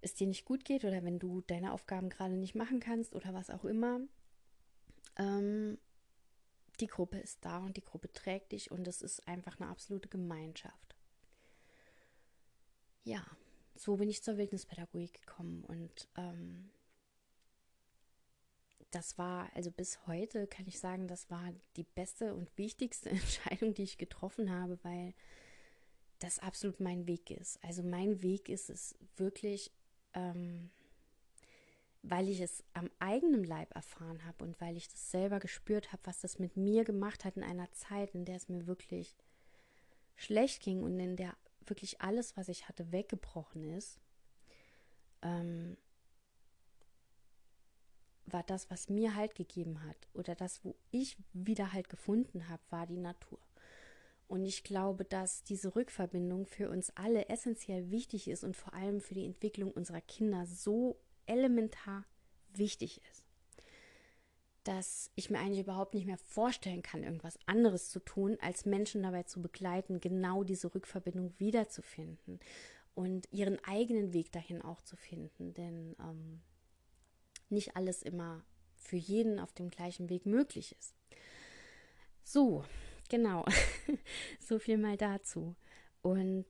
es 0.00 0.14
dir 0.14 0.26
nicht 0.26 0.44
gut 0.44 0.64
geht 0.64 0.84
oder 0.84 1.04
wenn 1.04 1.18
du 1.18 1.42
deine 1.42 1.72
Aufgaben 1.72 2.08
gerade 2.08 2.34
nicht 2.34 2.54
machen 2.54 2.80
kannst 2.80 3.14
oder 3.14 3.34
was 3.34 3.50
auch 3.50 3.64
immer. 3.64 4.00
Ähm, 5.16 5.78
die 6.80 6.86
Gruppe 6.86 7.18
ist 7.18 7.44
da 7.44 7.58
und 7.58 7.76
die 7.76 7.84
Gruppe 7.84 8.10
trägt 8.12 8.52
dich 8.52 8.70
und 8.70 8.88
es 8.88 9.02
ist 9.02 9.28
einfach 9.28 9.60
eine 9.60 9.68
absolute 9.68 10.08
Gemeinschaft. 10.08 10.96
ja, 13.04 13.24
so 13.74 13.96
bin 13.96 14.08
ich 14.08 14.22
zur 14.22 14.36
Wildnispädagogik 14.36 15.14
gekommen 15.14 15.64
und 15.64 16.08
ähm, 16.16 16.70
das 18.90 19.18
war, 19.18 19.48
also 19.54 19.70
bis 19.70 20.06
heute 20.06 20.46
kann 20.46 20.66
ich 20.66 20.78
sagen, 20.78 21.06
das 21.06 21.30
war 21.30 21.52
die 21.76 21.84
beste 21.84 22.34
und 22.34 22.56
wichtigste 22.58 23.10
Entscheidung, 23.10 23.74
die 23.74 23.84
ich 23.84 23.98
getroffen 23.98 24.50
habe, 24.50 24.78
weil 24.82 25.14
das 26.20 26.38
absolut 26.38 26.80
mein 26.80 27.06
Weg 27.06 27.30
ist. 27.30 27.62
Also 27.64 27.82
mein 27.82 28.22
Weg 28.22 28.48
ist 28.48 28.70
es 28.70 28.94
wirklich, 29.16 29.72
ähm, 30.14 30.70
weil 32.02 32.28
ich 32.28 32.40
es 32.40 32.62
am 32.72 32.90
eigenen 32.98 33.44
Leib 33.44 33.74
erfahren 33.74 34.24
habe 34.24 34.44
und 34.44 34.60
weil 34.60 34.76
ich 34.76 34.88
das 34.88 35.10
selber 35.10 35.40
gespürt 35.40 35.92
habe, 35.92 36.02
was 36.04 36.20
das 36.20 36.38
mit 36.38 36.56
mir 36.56 36.84
gemacht 36.84 37.24
hat 37.24 37.36
in 37.36 37.42
einer 37.42 37.70
Zeit, 37.72 38.14
in 38.14 38.24
der 38.24 38.36
es 38.36 38.48
mir 38.48 38.66
wirklich 38.66 39.16
schlecht 40.16 40.62
ging 40.62 40.82
und 40.82 40.98
in 41.00 41.16
der 41.16 41.36
wirklich 41.66 42.00
alles, 42.00 42.36
was 42.36 42.48
ich 42.48 42.68
hatte, 42.68 42.92
weggebrochen 42.92 43.64
ist. 43.64 43.98
Ähm, 45.22 45.76
war 48.26 48.42
das, 48.44 48.70
was 48.70 48.88
mir 48.88 49.14
Halt 49.14 49.34
gegeben 49.34 49.82
hat 49.84 50.08
oder 50.14 50.34
das, 50.34 50.64
wo 50.64 50.76
ich 50.90 51.16
wieder 51.32 51.72
Halt 51.72 51.88
gefunden 51.88 52.48
habe, 52.48 52.62
war 52.70 52.86
die 52.86 52.96
Natur. 52.96 53.38
Und 54.30 54.44
ich 54.44 54.62
glaube, 54.62 55.04
dass 55.04 55.42
diese 55.42 55.74
Rückverbindung 55.74 56.46
für 56.46 56.70
uns 56.70 56.90
alle 56.96 57.28
essentiell 57.28 57.90
wichtig 57.90 58.28
ist 58.28 58.44
und 58.44 58.56
vor 58.56 58.74
allem 58.74 59.00
für 59.00 59.14
die 59.14 59.26
Entwicklung 59.26 59.72
unserer 59.72 60.00
Kinder 60.00 60.46
so 60.46 61.00
elementar 61.26 62.04
wichtig 62.52 63.00
ist, 63.10 63.24
dass 64.62 65.10
ich 65.16 65.30
mir 65.30 65.40
eigentlich 65.40 65.64
überhaupt 65.64 65.94
nicht 65.94 66.06
mehr 66.06 66.16
vorstellen 66.16 66.82
kann, 66.82 67.02
irgendwas 67.02 67.40
anderes 67.46 67.90
zu 67.90 67.98
tun, 67.98 68.38
als 68.40 68.66
Menschen 68.66 69.02
dabei 69.02 69.24
zu 69.24 69.42
begleiten, 69.42 69.98
genau 69.98 70.44
diese 70.44 70.72
Rückverbindung 70.76 71.34
wiederzufinden 71.38 72.38
und 72.94 73.26
ihren 73.32 73.58
eigenen 73.64 74.12
Weg 74.12 74.30
dahin 74.30 74.62
auch 74.62 74.80
zu 74.82 74.94
finden. 74.94 75.54
Denn 75.54 75.96
ähm, 75.98 76.40
nicht 77.48 77.74
alles 77.74 78.00
immer 78.04 78.44
für 78.76 78.94
jeden 78.96 79.40
auf 79.40 79.52
dem 79.52 79.70
gleichen 79.70 80.08
Weg 80.08 80.24
möglich 80.24 80.76
ist. 80.78 80.94
So, 82.22 82.64
genau. 83.10 83.44
so 84.40 84.58
viel 84.58 84.78
mal 84.78 84.96
dazu. 84.96 85.54
Und 86.00 86.46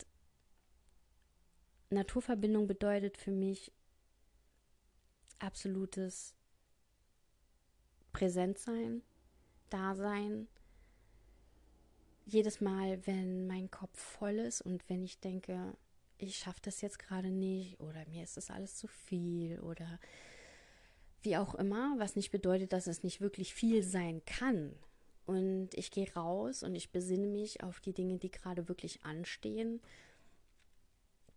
Naturverbindung 1.90 2.68
bedeutet 2.68 3.16
für 3.16 3.32
mich 3.32 3.72
absolutes 5.40 6.34
Präsentsein, 8.12 9.02
Dasein. 9.70 10.46
Jedes 12.26 12.60
Mal, 12.60 13.04
wenn 13.06 13.48
mein 13.48 13.70
Kopf 13.70 13.98
voll 13.98 14.38
ist 14.38 14.60
und 14.60 14.88
wenn 14.88 15.02
ich 15.02 15.18
denke, 15.18 15.76
ich 16.18 16.36
schaffe 16.36 16.60
das 16.62 16.80
jetzt 16.80 16.98
gerade 16.98 17.30
nicht 17.30 17.80
oder 17.80 18.06
mir 18.08 18.22
ist 18.22 18.36
das 18.36 18.50
alles 18.50 18.76
zu 18.76 18.86
viel 18.86 19.58
oder 19.60 19.98
wie 21.22 21.36
auch 21.36 21.54
immer, 21.54 21.94
was 21.98 22.16
nicht 22.16 22.30
bedeutet, 22.30 22.72
dass 22.72 22.86
es 22.86 23.02
nicht 23.02 23.20
wirklich 23.20 23.52
viel 23.52 23.82
sein 23.82 24.22
kann. 24.24 24.74
Und 25.30 25.74
ich 25.74 25.92
gehe 25.92 26.12
raus 26.14 26.64
und 26.64 26.74
ich 26.74 26.90
besinne 26.90 27.28
mich 27.28 27.62
auf 27.62 27.78
die 27.78 27.92
Dinge, 27.92 28.18
die 28.18 28.32
gerade 28.32 28.68
wirklich 28.68 29.04
anstehen. 29.04 29.80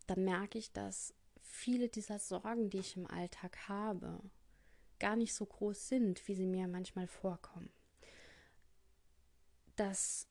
Dann 0.07 0.23
merke 0.23 0.57
ich, 0.57 0.71
dass 0.71 1.13
viele 1.43 1.89
dieser 1.89 2.17
Sorgen, 2.17 2.71
die 2.71 2.79
ich 2.79 2.97
im 2.97 3.05
Alltag 3.05 3.69
habe, 3.69 4.19
gar 4.97 5.15
nicht 5.15 5.35
so 5.35 5.45
groß 5.45 5.89
sind, 5.89 6.27
wie 6.27 6.33
sie 6.33 6.47
mir 6.47 6.67
manchmal 6.67 7.05
vorkommen. 7.05 7.69
Das 9.75 10.27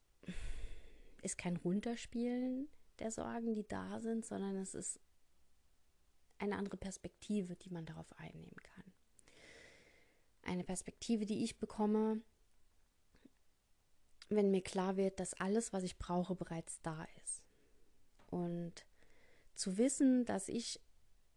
ist 1.22 1.38
kein 1.38 1.56
Runterspielen 1.56 2.66
der 2.98 3.12
Sorgen, 3.12 3.54
die 3.54 3.68
da 3.68 4.00
sind, 4.00 4.26
sondern 4.26 4.56
es 4.56 4.74
ist 4.74 4.98
eine 6.38 6.56
andere 6.56 6.78
Perspektive, 6.78 7.54
die 7.54 7.70
man 7.70 7.86
darauf 7.86 8.12
einnehmen 8.18 8.60
kann 8.60 8.92
eine 10.42 10.64
Perspektive, 10.64 11.26
die 11.26 11.44
ich 11.44 11.58
bekomme, 11.58 12.20
wenn 14.28 14.50
mir 14.50 14.62
klar 14.62 14.96
wird, 14.96 15.20
dass 15.20 15.34
alles, 15.34 15.72
was 15.72 15.82
ich 15.82 15.98
brauche, 15.98 16.34
bereits 16.34 16.80
da 16.82 17.06
ist. 17.22 17.42
Und 18.26 18.86
zu 19.54 19.76
wissen, 19.78 20.24
dass 20.24 20.48
ich 20.48 20.80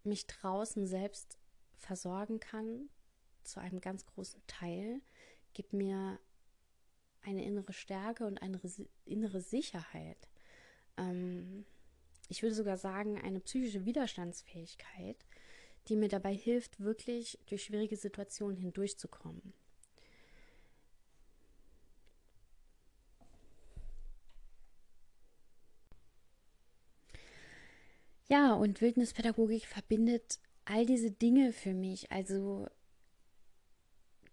mich 0.03 0.27
draußen 0.27 0.87
selbst 0.87 1.37
versorgen 1.77 2.39
kann, 2.39 2.89
zu 3.43 3.59
einem 3.59 3.81
ganz 3.81 4.05
großen 4.05 4.41
Teil, 4.47 5.01
gibt 5.53 5.73
mir 5.73 6.19
eine 7.21 7.43
innere 7.43 7.73
Stärke 7.73 8.25
und 8.25 8.41
eine 8.41 8.59
innere 9.05 9.41
Sicherheit. 9.41 10.29
Ähm, 10.97 11.65
ich 12.29 12.41
würde 12.41 12.55
sogar 12.55 12.77
sagen, 12.77 13.19
eine 13.19 13.39
psychische 13.39 13.85
Widerstandsfähigkeit, 13.85 15.17
die 15.87 15.95
mir 15.95 16.09
dabei 16.09 16.33
hilft, 16.33 16.79
wirklich 16.79 17.39
durch 17.47 17.63
schwierige 17.63 17.97
Situationen 17.97 18.57
hindurchzukommen. 18.57 19.53
Ja, 28.27 28.53
und 28.53 28.81
Wildnispädagogik 28.81 29.65
verbindet 29.65 30.39
all 30.65 30.85
diese 30.85 31.11
Dinge 31.11 31.53
für 31.53 31.73
mich, 31.73 32.11
also 32.11 32.67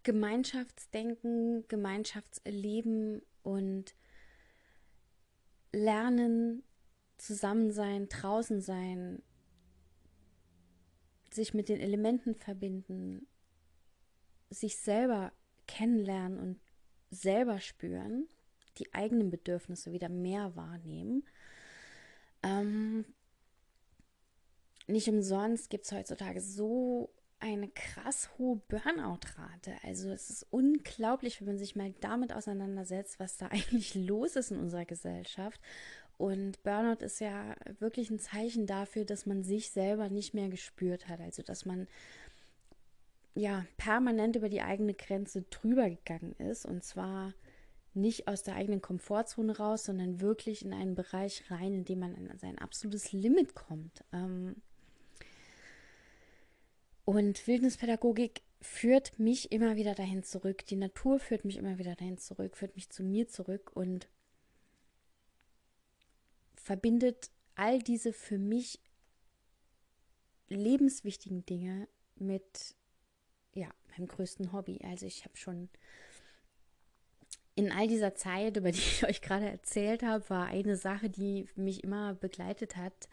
Gemeinschaftsdenken, 0.02 1.68
Gemeinschaftserleben 1.68 3.22
und 3.42 3.94
Lernen, 5.72 6.62
Zusammensein, 7.18 8.08
draußen 8.08 8.60
sein, 8.60 9.22
sich 11.30 11.54
mit 11.54 11.68
den 11.68 11.80
Elementen 11.80 12.34
verbinden, 12.34 13.26
sich 14.50 14.76
selber 14.76 15.32
kennenlernen 15.66 16.38
und 16.38 16.60
selber 17.10 17.60
spüren, 17.60 18.26
die 18.78 18.92
eigenen 18.92 19.30
Bedürfnisse 19.30 19.92
wieder 19.92 20.08
mehr 20.08 20.56
wahrnehmen. 20.56 21.24
Ähm, 22.42 23.04
nicht 24.86 25.08
umsonst 25.08 25.70
gibt 25.70 25.84
es 25.84 25.92
heutzutage 25.92 26.40
so 26.40 27.10
eine 27.38 27.68
krass 27.68 28.30
hohe 28.38 28.60
Burnout-Rate. 28.68 29.72
Also 29.82 30.10
es 30.10 30.30
ist 30.30 30.46
unglaublich, 30.50 31.40
wenn 31.40 31.48
man 31.48 31.58
sich 31.58 31.74
mal 31.74 31.92
damit 32.00 32.32
auseinandersetzt, 32.32 33.18
was 33.18 33.36
da 33.36 33.46
eigentlich 33.50 33.94
los 33.94 34.36
ist 34.36 34.50
in 34.50 34.58
unserer 34.58 34.84
Gesellschaft 34.84 35.60
und 36.22 36.62
Burnout 36.62 37.04
ist 37.04 37.20
ja 37.20 37.56
wirklich 37.80 38.08
ein 38.10 38.20
Zeichen 38.20 38.66
dafür, 38.66 39.04
dass 39.04 39.26
man 39.26 39.42
sich 39.42 39.70
selber 39.70 40.08
nicht 40.08 40.34
mehr 40.34 40.48
gespürt 40.48 41.08
hat. 41.08 41.20
Also 41.20 41.42
dass 41.42 41.66
man 41.66 41.88
ja 43.34 43.66
permanent 43.76 44.36
über 44.36 44.48
die 44.48 44.62
eigene 44.62 44.94
Grenze 44.94 45.42
drüber 45.42 45.90
gegangen 45.90 46.36
ist. 46.38 46.64
Und 46.64 46.84
zwar 46.84 47.34
nicht 47.94 48.28
aus 48.28 48.44
der 48.44 48.54
eigenen 48.54 48.80
Komfortzone 48.80 49.56
raus, 49.56 49.84
sondern 49.84 50.20
wirklich 50.20 50.64
in 50.64 50.72
einen 50.72 50.94
Bereich 50.94 51.50
rein, 51.50 51.74
in 51.74 51.84
dem 51.84 51.98
man 51.98 52.14
an 52.14 52.38
sein 52.38 52.56
absolutes 52.58 53.12
Limit 53.12 53.56
kommt. 53.56 54.04
Ähm, 54.12 54.62
und 57.04 57.46
Wildnispädagogik 57.46 58.42
führt 58.60 59.18
mich 59.18 59.50
immer 59.50 59.76
wieder 59.76 59.94
dahin 59.94 60.22
zurück. 60.22 60.64
Die 60.66 60.76
Natur 60.76 61.18
führt 61.18 61.44
mich 61.44 61.56
immer 61.56 61.78
wieder 61.78 61.96
dahin 61.96 62.18
zurück, 62.18 62.56
führt 62.56 62.76
mich 62.76 62.90
zu 62.90 63.02
mir 63.02 63.28
zurück 63.28 63.72
und 63.74 64.08
verbindet 66.54 67.30
all 67.56 67.80
diese 67.80 68.12
für 68.12 68.38
mich 68.38 68.78
lebenswichtigen 70.48 71.44
Dinge 71.44 71.88
mit 72.16 72.76
ja, 73.54 73.68
meinem 73.90 74.06
größten 74.06 74.52
Hobby. 74.52 74.80
Also 74.84 75.06
ich 75.06 75.24
habe 75.24 75.36
schon 75.36 75.68
in 77.54 77.70
all 77.70 77.88
dieser 77.88 78.14
Zeit, 78.14 78.56
über 78.56 78.70
die 78.70 78.78
ich 78.78 79.04
euch 79.04 79.20
gerade 79.22 79.48
erzählt 79.48 80.02
habe, 80.02 80.28
war 80.30 80.46
eine 80.46 80.76
Sache, 80.76 81.10
die 81.10 81.48
mich 81.56 81.82
immer 81.82 82.14
begleitet 82.14 82.76
hat, 82.76 83.08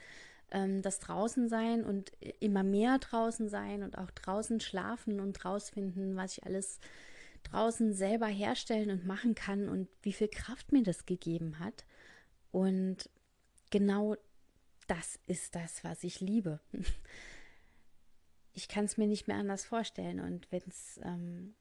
ähm, 0.52 0.82
das 0.82 1.00
Draußensein 1.00 1.84
und 1.84 2.12
immer 2.40 2.64
mehr 2.64 3.00
draußen 3.00 3.50
sein 3.50 3.84
und 3.84 3.98
auch 3.98 4.12
draußen 4.12 4.60
schlafen 4.60 5.20
und 5.20 5.44
rausfinden, 5.46 6.16
was 6.16 6.38
ich 6.38 6.44
alles 6.46 6.80
draußen 7.44 7.94
selber 7.94 8.28
herstellen 8.28 8.92
und 8.92 9.06
machen 9.06 9.36
kann 9.36 9.70
und 9.70 9.88
wie 10.02 10.14
viel 10.14 10.28
Kraft 10.28 10.72
mir 10.72 10.84
das 10.84 11.06
gegeben 11.06 11.60
hat. 11.60 11.86
Und 12.52 13.10
genau 13.70 14.16
das 14.88 15.20
ist 15.28 15.56
das, 15.56 15.84
was 15.84 16.04
ich 16.04 16.20
liebe. 16.20 16.60
Ich 18.56 18.68
kann 18.68 18.84
es 18.84 18.98
mir 18.98 19.08
nicht 19.08 19.28
mehr 19.28 19.38
anders 19.38 19.64
vorstellen. 19.64 20.20
Und 20.20 20.52
wenn 20.52 20.64
es 20.68 21.00
ähm, 21.04 21.54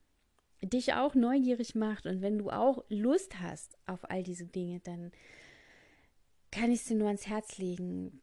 dich 0.63 0.95
auch 0.95 1.15
neugierig 1.15 1.77
macht 1.77 2.07
und 2.07 2.23
wenn 2.23 2.39
du 2.39 2.51
auch 2.51 2.83
Lust 2.89 3.39
hast 3.41 3.79
auf 3.87 4.11
all 4.11 4.25
diese 4.25 4.47
Dinge, 4.47 4.81
dann 4.81 5.13
kann 6.51 6.73
ich 6.73 6.81
es 6.81 6.87
dir 6.87 6.97
nur 6.97 7.07
ans 7.07 7.29
Herz 7.29 7.59
legen. 7.59 8.21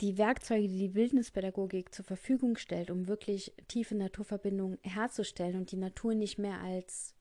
Die 0.00 0.18
Werkzeuge, 0.18 0.68
die 0.68 0.78
die 0.78 0.94
Wildnispädagogik 0.94 1.94
zur 1.94 2.04
Verfügung 2.04 2.56
stellt, 2.56 2.90
um 2.90 3.08
wirklich 3.08 3.54
tiefe 3.68 3.94
Naturverbindungen 3.94 4.78
herzustellen 4.82 5.56
und 5.56 5.72
die 5.72 5.78
Natur 5.78 6.14
nicht 6.14 6.38
mehr 6.38 6.60
als 6.60 7.14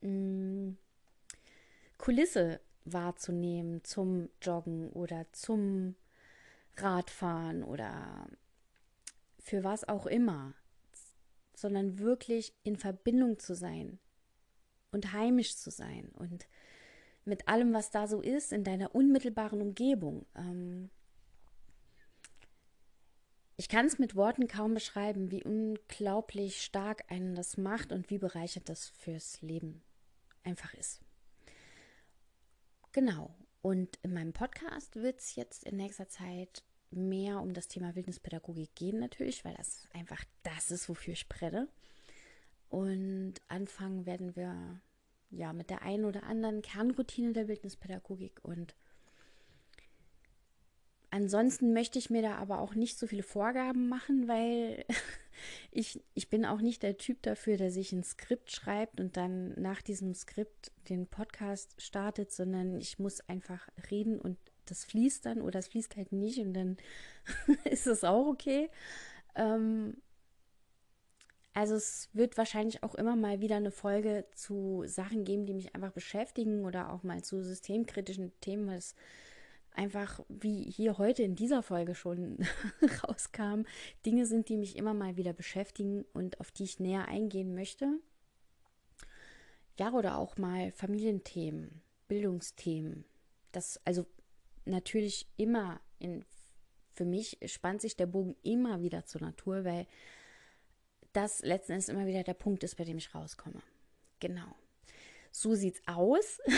mh, 0.00 0.10
mm, 0.10 0.78
Kulisse 1.96 2.60
wahrzunehmen 2.84 3.84
zum 3.84 4.30
Joggen 4.42 4.90
oder 4.90 5.26
zum 5.32 5.94
Radfahren 6.76 7.62
oder 7.62 8.28
für 9.38 9.64
was 9.64 9.88
auch 9.88 10.06
immer, 10.06 10.54
sondern 11.54 11.98
wirklich 11.98 12.54
in 12.62 12.76
Verbindung 12.76 13.38
zu 13.38 13.54
sein 13.54 13.98
und 14.92 15.12
heimisch 15.12 15.56
zu 15.56 15.70
sein 15.70 16.08
und 16.14 16.48
mit 17.24 17.46
allem, 17.46 17.74
was 17.74 17.90
da 17.90 18.06
so 18.06 18.22
ist, 18.22 18.52
in 18.52 18.64
deiner 18.64 18.94
unmittelbaren 18.94 19.60
Umgebung. 19.60 20.24
Ähm 20.34 20.90
ich 23.68 23.74
kann 23.74 23.84
es 23.84 23.98
mit 23.98 24.16
Worten 24.16 24.48
kaum 24.48 24.72
beschreiben, 24.72 25.30
wie 25.30 25.44
unglaublich 25.44 26.62
stark 26.62 27.04
einen 27.12 27.34
das 27.34 27.58
macht 27.58 27.92
und 27.92 28.08
wie 28.08 28.16
bereichert 28.16 28.70
das 28.70 28.88
fürs 28.88 29.42
Leben 29.42 29.82
einfach 30.42 30.72
ist. 30.72 31.02
Genau. 32.92 33.34
Und 33.60 33.98
in 34.02 34.14
meinem 34.14 34.32
Podcast 34.32 34.96
wird 34.96 35.20
es 35.20 35.36
jetzt 35.36 35.64
in 35.64 35.76
nächster 35.76 36.08
Zeit 36.08 36.62
mehr 36.90 37.42
um 37.42 37.52
das 37.52 37.68
Thema 37.68 37.94
Wildnispädagogik 37.94 38.74
gehen, 38.74 39.00
natürlich, 39.00 39.44
weil 39.44 39.54
das 39.56 39.86
einfach 39.92 40.24
das 40.44 40.70
ist, 40.70 40.88
wofür 40.88 41.12
ich 41.12 41.28
brenne. 41.28 41.68
Und 42.70 43.34
anfangen 43.48 44.06
werden 44.06 44.34
wir 44.34 44.80
ja 45.28 45.52
mit 45.52 45.68
der 45.68 45.82
einen 45.82 46.06
oder 46.06 46.22
anderen 46.22 46.62
Kernroutine 46.62 47.34
der 47.34 47.48
Wildnispädagogik 47.48 48.42
und 48.42 48.74
Ansonsten 51.10 51.72
möchte 51.72 51.98
ich 51.98 52.10
mir 52.10 52.20
da 52.20 52.34
aber 52.36 52.60
auch 52.60 52.74
nicht 52.74 52.98
so 52.98 53.06
viele 53.06 53.22
Vorgaben 53.22 53.88
machen, 53.88 54.28
weil 54.28 54.84
ich, 55.70 56.02
ich 56.14 56.28
bin 56.28 56.44
auch 56.44 56.60
nicht 56.60 56.82
der 56.82 56.98
Typ 56.98 57.22
dafür, 57.22 57.56
der 57.56 57.70
sich 57.70 57.92
ein 57.92 58.04
Skript 58.04 58.50
schreibt 58.50 59.00
und 59.00 59.16
dann 59.16 59.54
nach 59.60 59.80
diesem 59.80 60.14
Skript 60.14 60.70
den 60.90 61.06
Podcast 61.06 61.80
startet, 61.80 62.30
sondern 62.30 62.80
ich 62.80 62.98
muss 62.98 63.20
einfach 63.28 63.68
reden 63.90 64.20
und 64.20 64.36
das 64.66 64.84
fließt 64.84 65.24
dann 65.24 65.40
oder 65.40 65.58
es 65.60 65.68
fließt 65.68 65.96
halt 65.96 66.12
nicht 66.12 66.40
und 66.40 66.52
dann 66.52 66.76
ist 67.64 67.86
es 67.86 68.04
auch 68.04 68.26
okay. 68.26 68.68
Ähm, 69.34 69.96
also 71.54 71.74
es 71.74 72.10
wird 72.12 72.36
wahrscheinlich 72.36 72.82
auch 72.82 72.94
immer 72.94 73.16
mal 73.16 73.40
wieder 73.40 73.56
eine 73.56 73.70
Folge 73.70 74.26
zu 74.34 74.84
Sachen 74.86 75.24
geben, 75.24 75.46
die 75.46 75.54
mich 75.54 75.74
einfach 75.74 75.92
beschäftigen 75.92 76.64
oder 76.64 76.92
auch 76.92 77.02
mal 77.02 77.24
zu 77.24 77.42
systemkritischen 77.42 78.30
Themen, 78.40 78.68
was 78.68 78.94
einfach, 79.78 80.20
wie 80.28 80.64
hier 80.64 80.98
heute 80.98 81.22
in 81.22 81.36
dieser 81.36 81.62
Folge 81.62 81.94
schon 81.94 82.38
rauskam, 83.02 83.62
Dinge 84.04 84.26
sind, 84.26 84.48
die 84.48 84.56
mich 84.56 84.76
immer 84.76 84.92
mal 84.92 85.16
wieder 85.16 85.32
beschäftigen 85.32 86.04
und 86.12 86.40
auf 86.40 86.50
die 86.50 86.64
ich 86.64 86.80
näher 86.80 87.06
eingehen 87.08 87.54
möchte. 87.54 87.98
Ja, 89.78 89.92
oder 89.92 90.18
auch 90.18 90.36
mal 90.36 90.72
Familienthemen, 90.72 91.80
Bildungsthemen. 92.08 93.04
Das, 93.52 93.80
also 93.84 94.04
natürlich 94.64 95.28
immer 95.36 95.80
in, 96.00 96.24
für 96.94 97.04
mich 97.04 97.38
spannt 97.46 97.80
sich 97.80 97.96
der 97.96 98.06
Bogen 98.06 98.34
immer 98.42 98.82
wieder 98.82 99.06
zur 99.06 99.20
Natur, 99.20 99.64
weil 99.64 99.86
das 101.12 101.42
letzten 101.42 101.72
Endes 101.72 101.88
immer 101.88 102.06
wieder 102.06 102.24
der 102.24 102.34
Punkt 102.34 102.64
ist, 102.64 102.76
bei 102.76 102.84
dem 102.84 102.98
ich 102.98 103.14
rauskomme. 103.14 103.62
Genau. 104.18 104.56
So 105.30 105.54
sieht's 105.54 105.80
aus. 105.86 106.40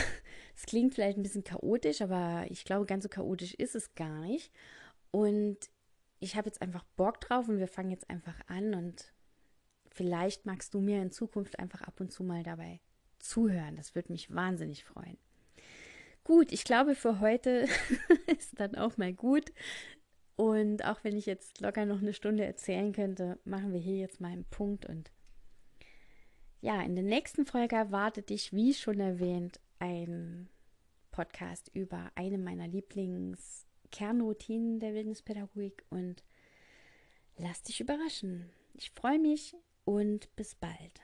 Es 0.60 0.66
klingt 0.66 0.94
vielleicht 0.94 1.16
ein 1.16 1.22
bisschen 1.22 1.42
chaotisch, 1.42 2.02
aber 2.02 2.44
ich 2.50 2.66
glaube, 2.66 2.84
ganz 2.84 3.02
so 3.02 3.08
chaotisch 3.08 3.54
ist 3.54 3.74
es 3.74 3.94
gar 3.94 4.20
nicht. 4.20 4.52
Und 5.10 5.56
ich 6.18 6.36
habe 6.36 6.48
jetzt 6.48 6.60
einfach 6.60 6.84
Bock 6.96 7.18
drauf 7.18 7.48
und 7.48 7.56
wir 7.58 7.66
fangen 7.66 7.90
jetzt 7.90 8.10
einfach 8.10 8.38
an 8.46 8.74
und 8.74 9.14
vielleicht 9.90 10.44
magst 10.44 10.74
du 10.74 10.82
mir 10.82 11.00
in 11.00 11.12
Zukunft 11.12 11.58
einfach 11.58 11.80
ab 11.80 11.98
und 11.98 12.12
zu 12.12 12.24
mal 12.24 12.42
dabei 12.42 12.78
zuhören. 13.20 13.76
Das 13.76 13.94
würde 13.94 14.12
mich 14.12 14.34
wahnsinnig 14.34 14.84
freuen. 14.84 15.16
Gut, 16.24 16.52
ich 16.52 16.64
glaube, 16.64 16.94
für 16.94 17.20
heute 17.20 17.66
ist 18.26 18.60
dann 18.60 18.74
auch 18.74 18.98
mal 18.98 19.14
gut. 19.14 19.54
Und 20.36 20.84
auch 20.84 21.02
wenn 21.04 21.16
ich 21.16 21.24
jetzt 21.24 21.62
locker 21.62 21.86
noch 21.86 22.02
eine 22.02 22.12
Stunde 22.12 22.44
erzählen 22.44 22.92
könnte, 22.92 23.38
machen 23.44 23.72
wir 23.72 23.80
hier 23.80 23.96
jetzt 23.96 24.20
mal 24.20 24.32
einen 24.32 24.44
Punkt. 24.44 24.84
Und 24.84 25.10
ja, 26.60 26.82
in 26.82 26.96
der 26.96 27.04
nächsten 27.04 27.46
Folge 27.46 27.76
erwartet 27.76 28.28
dich, 28.28 28.52
wie 28.52 28.74
schon 28.74 29.00
erwähnt, 29.00 29.58
ein 29.80 30.48
Podcast 31.10 31.68
über 31.74 32.12
eine 32.14 32.38
meiner 32.38 32.68
Lieblingskernroutinen 32.68 34.78
der 34.78 34.94
Wildnispädagogik 34.94 35.84
und 35.90 36.22
lass 37.36 37.62
dich 37.62 37.80
überraschen. 37.80 38.48
Ich 38.74 38.92
freue 38.92 39.18
mich 39.18 39.56
und 39.84 40.34
bis 40.36 40.54
bald. 40.54 41.00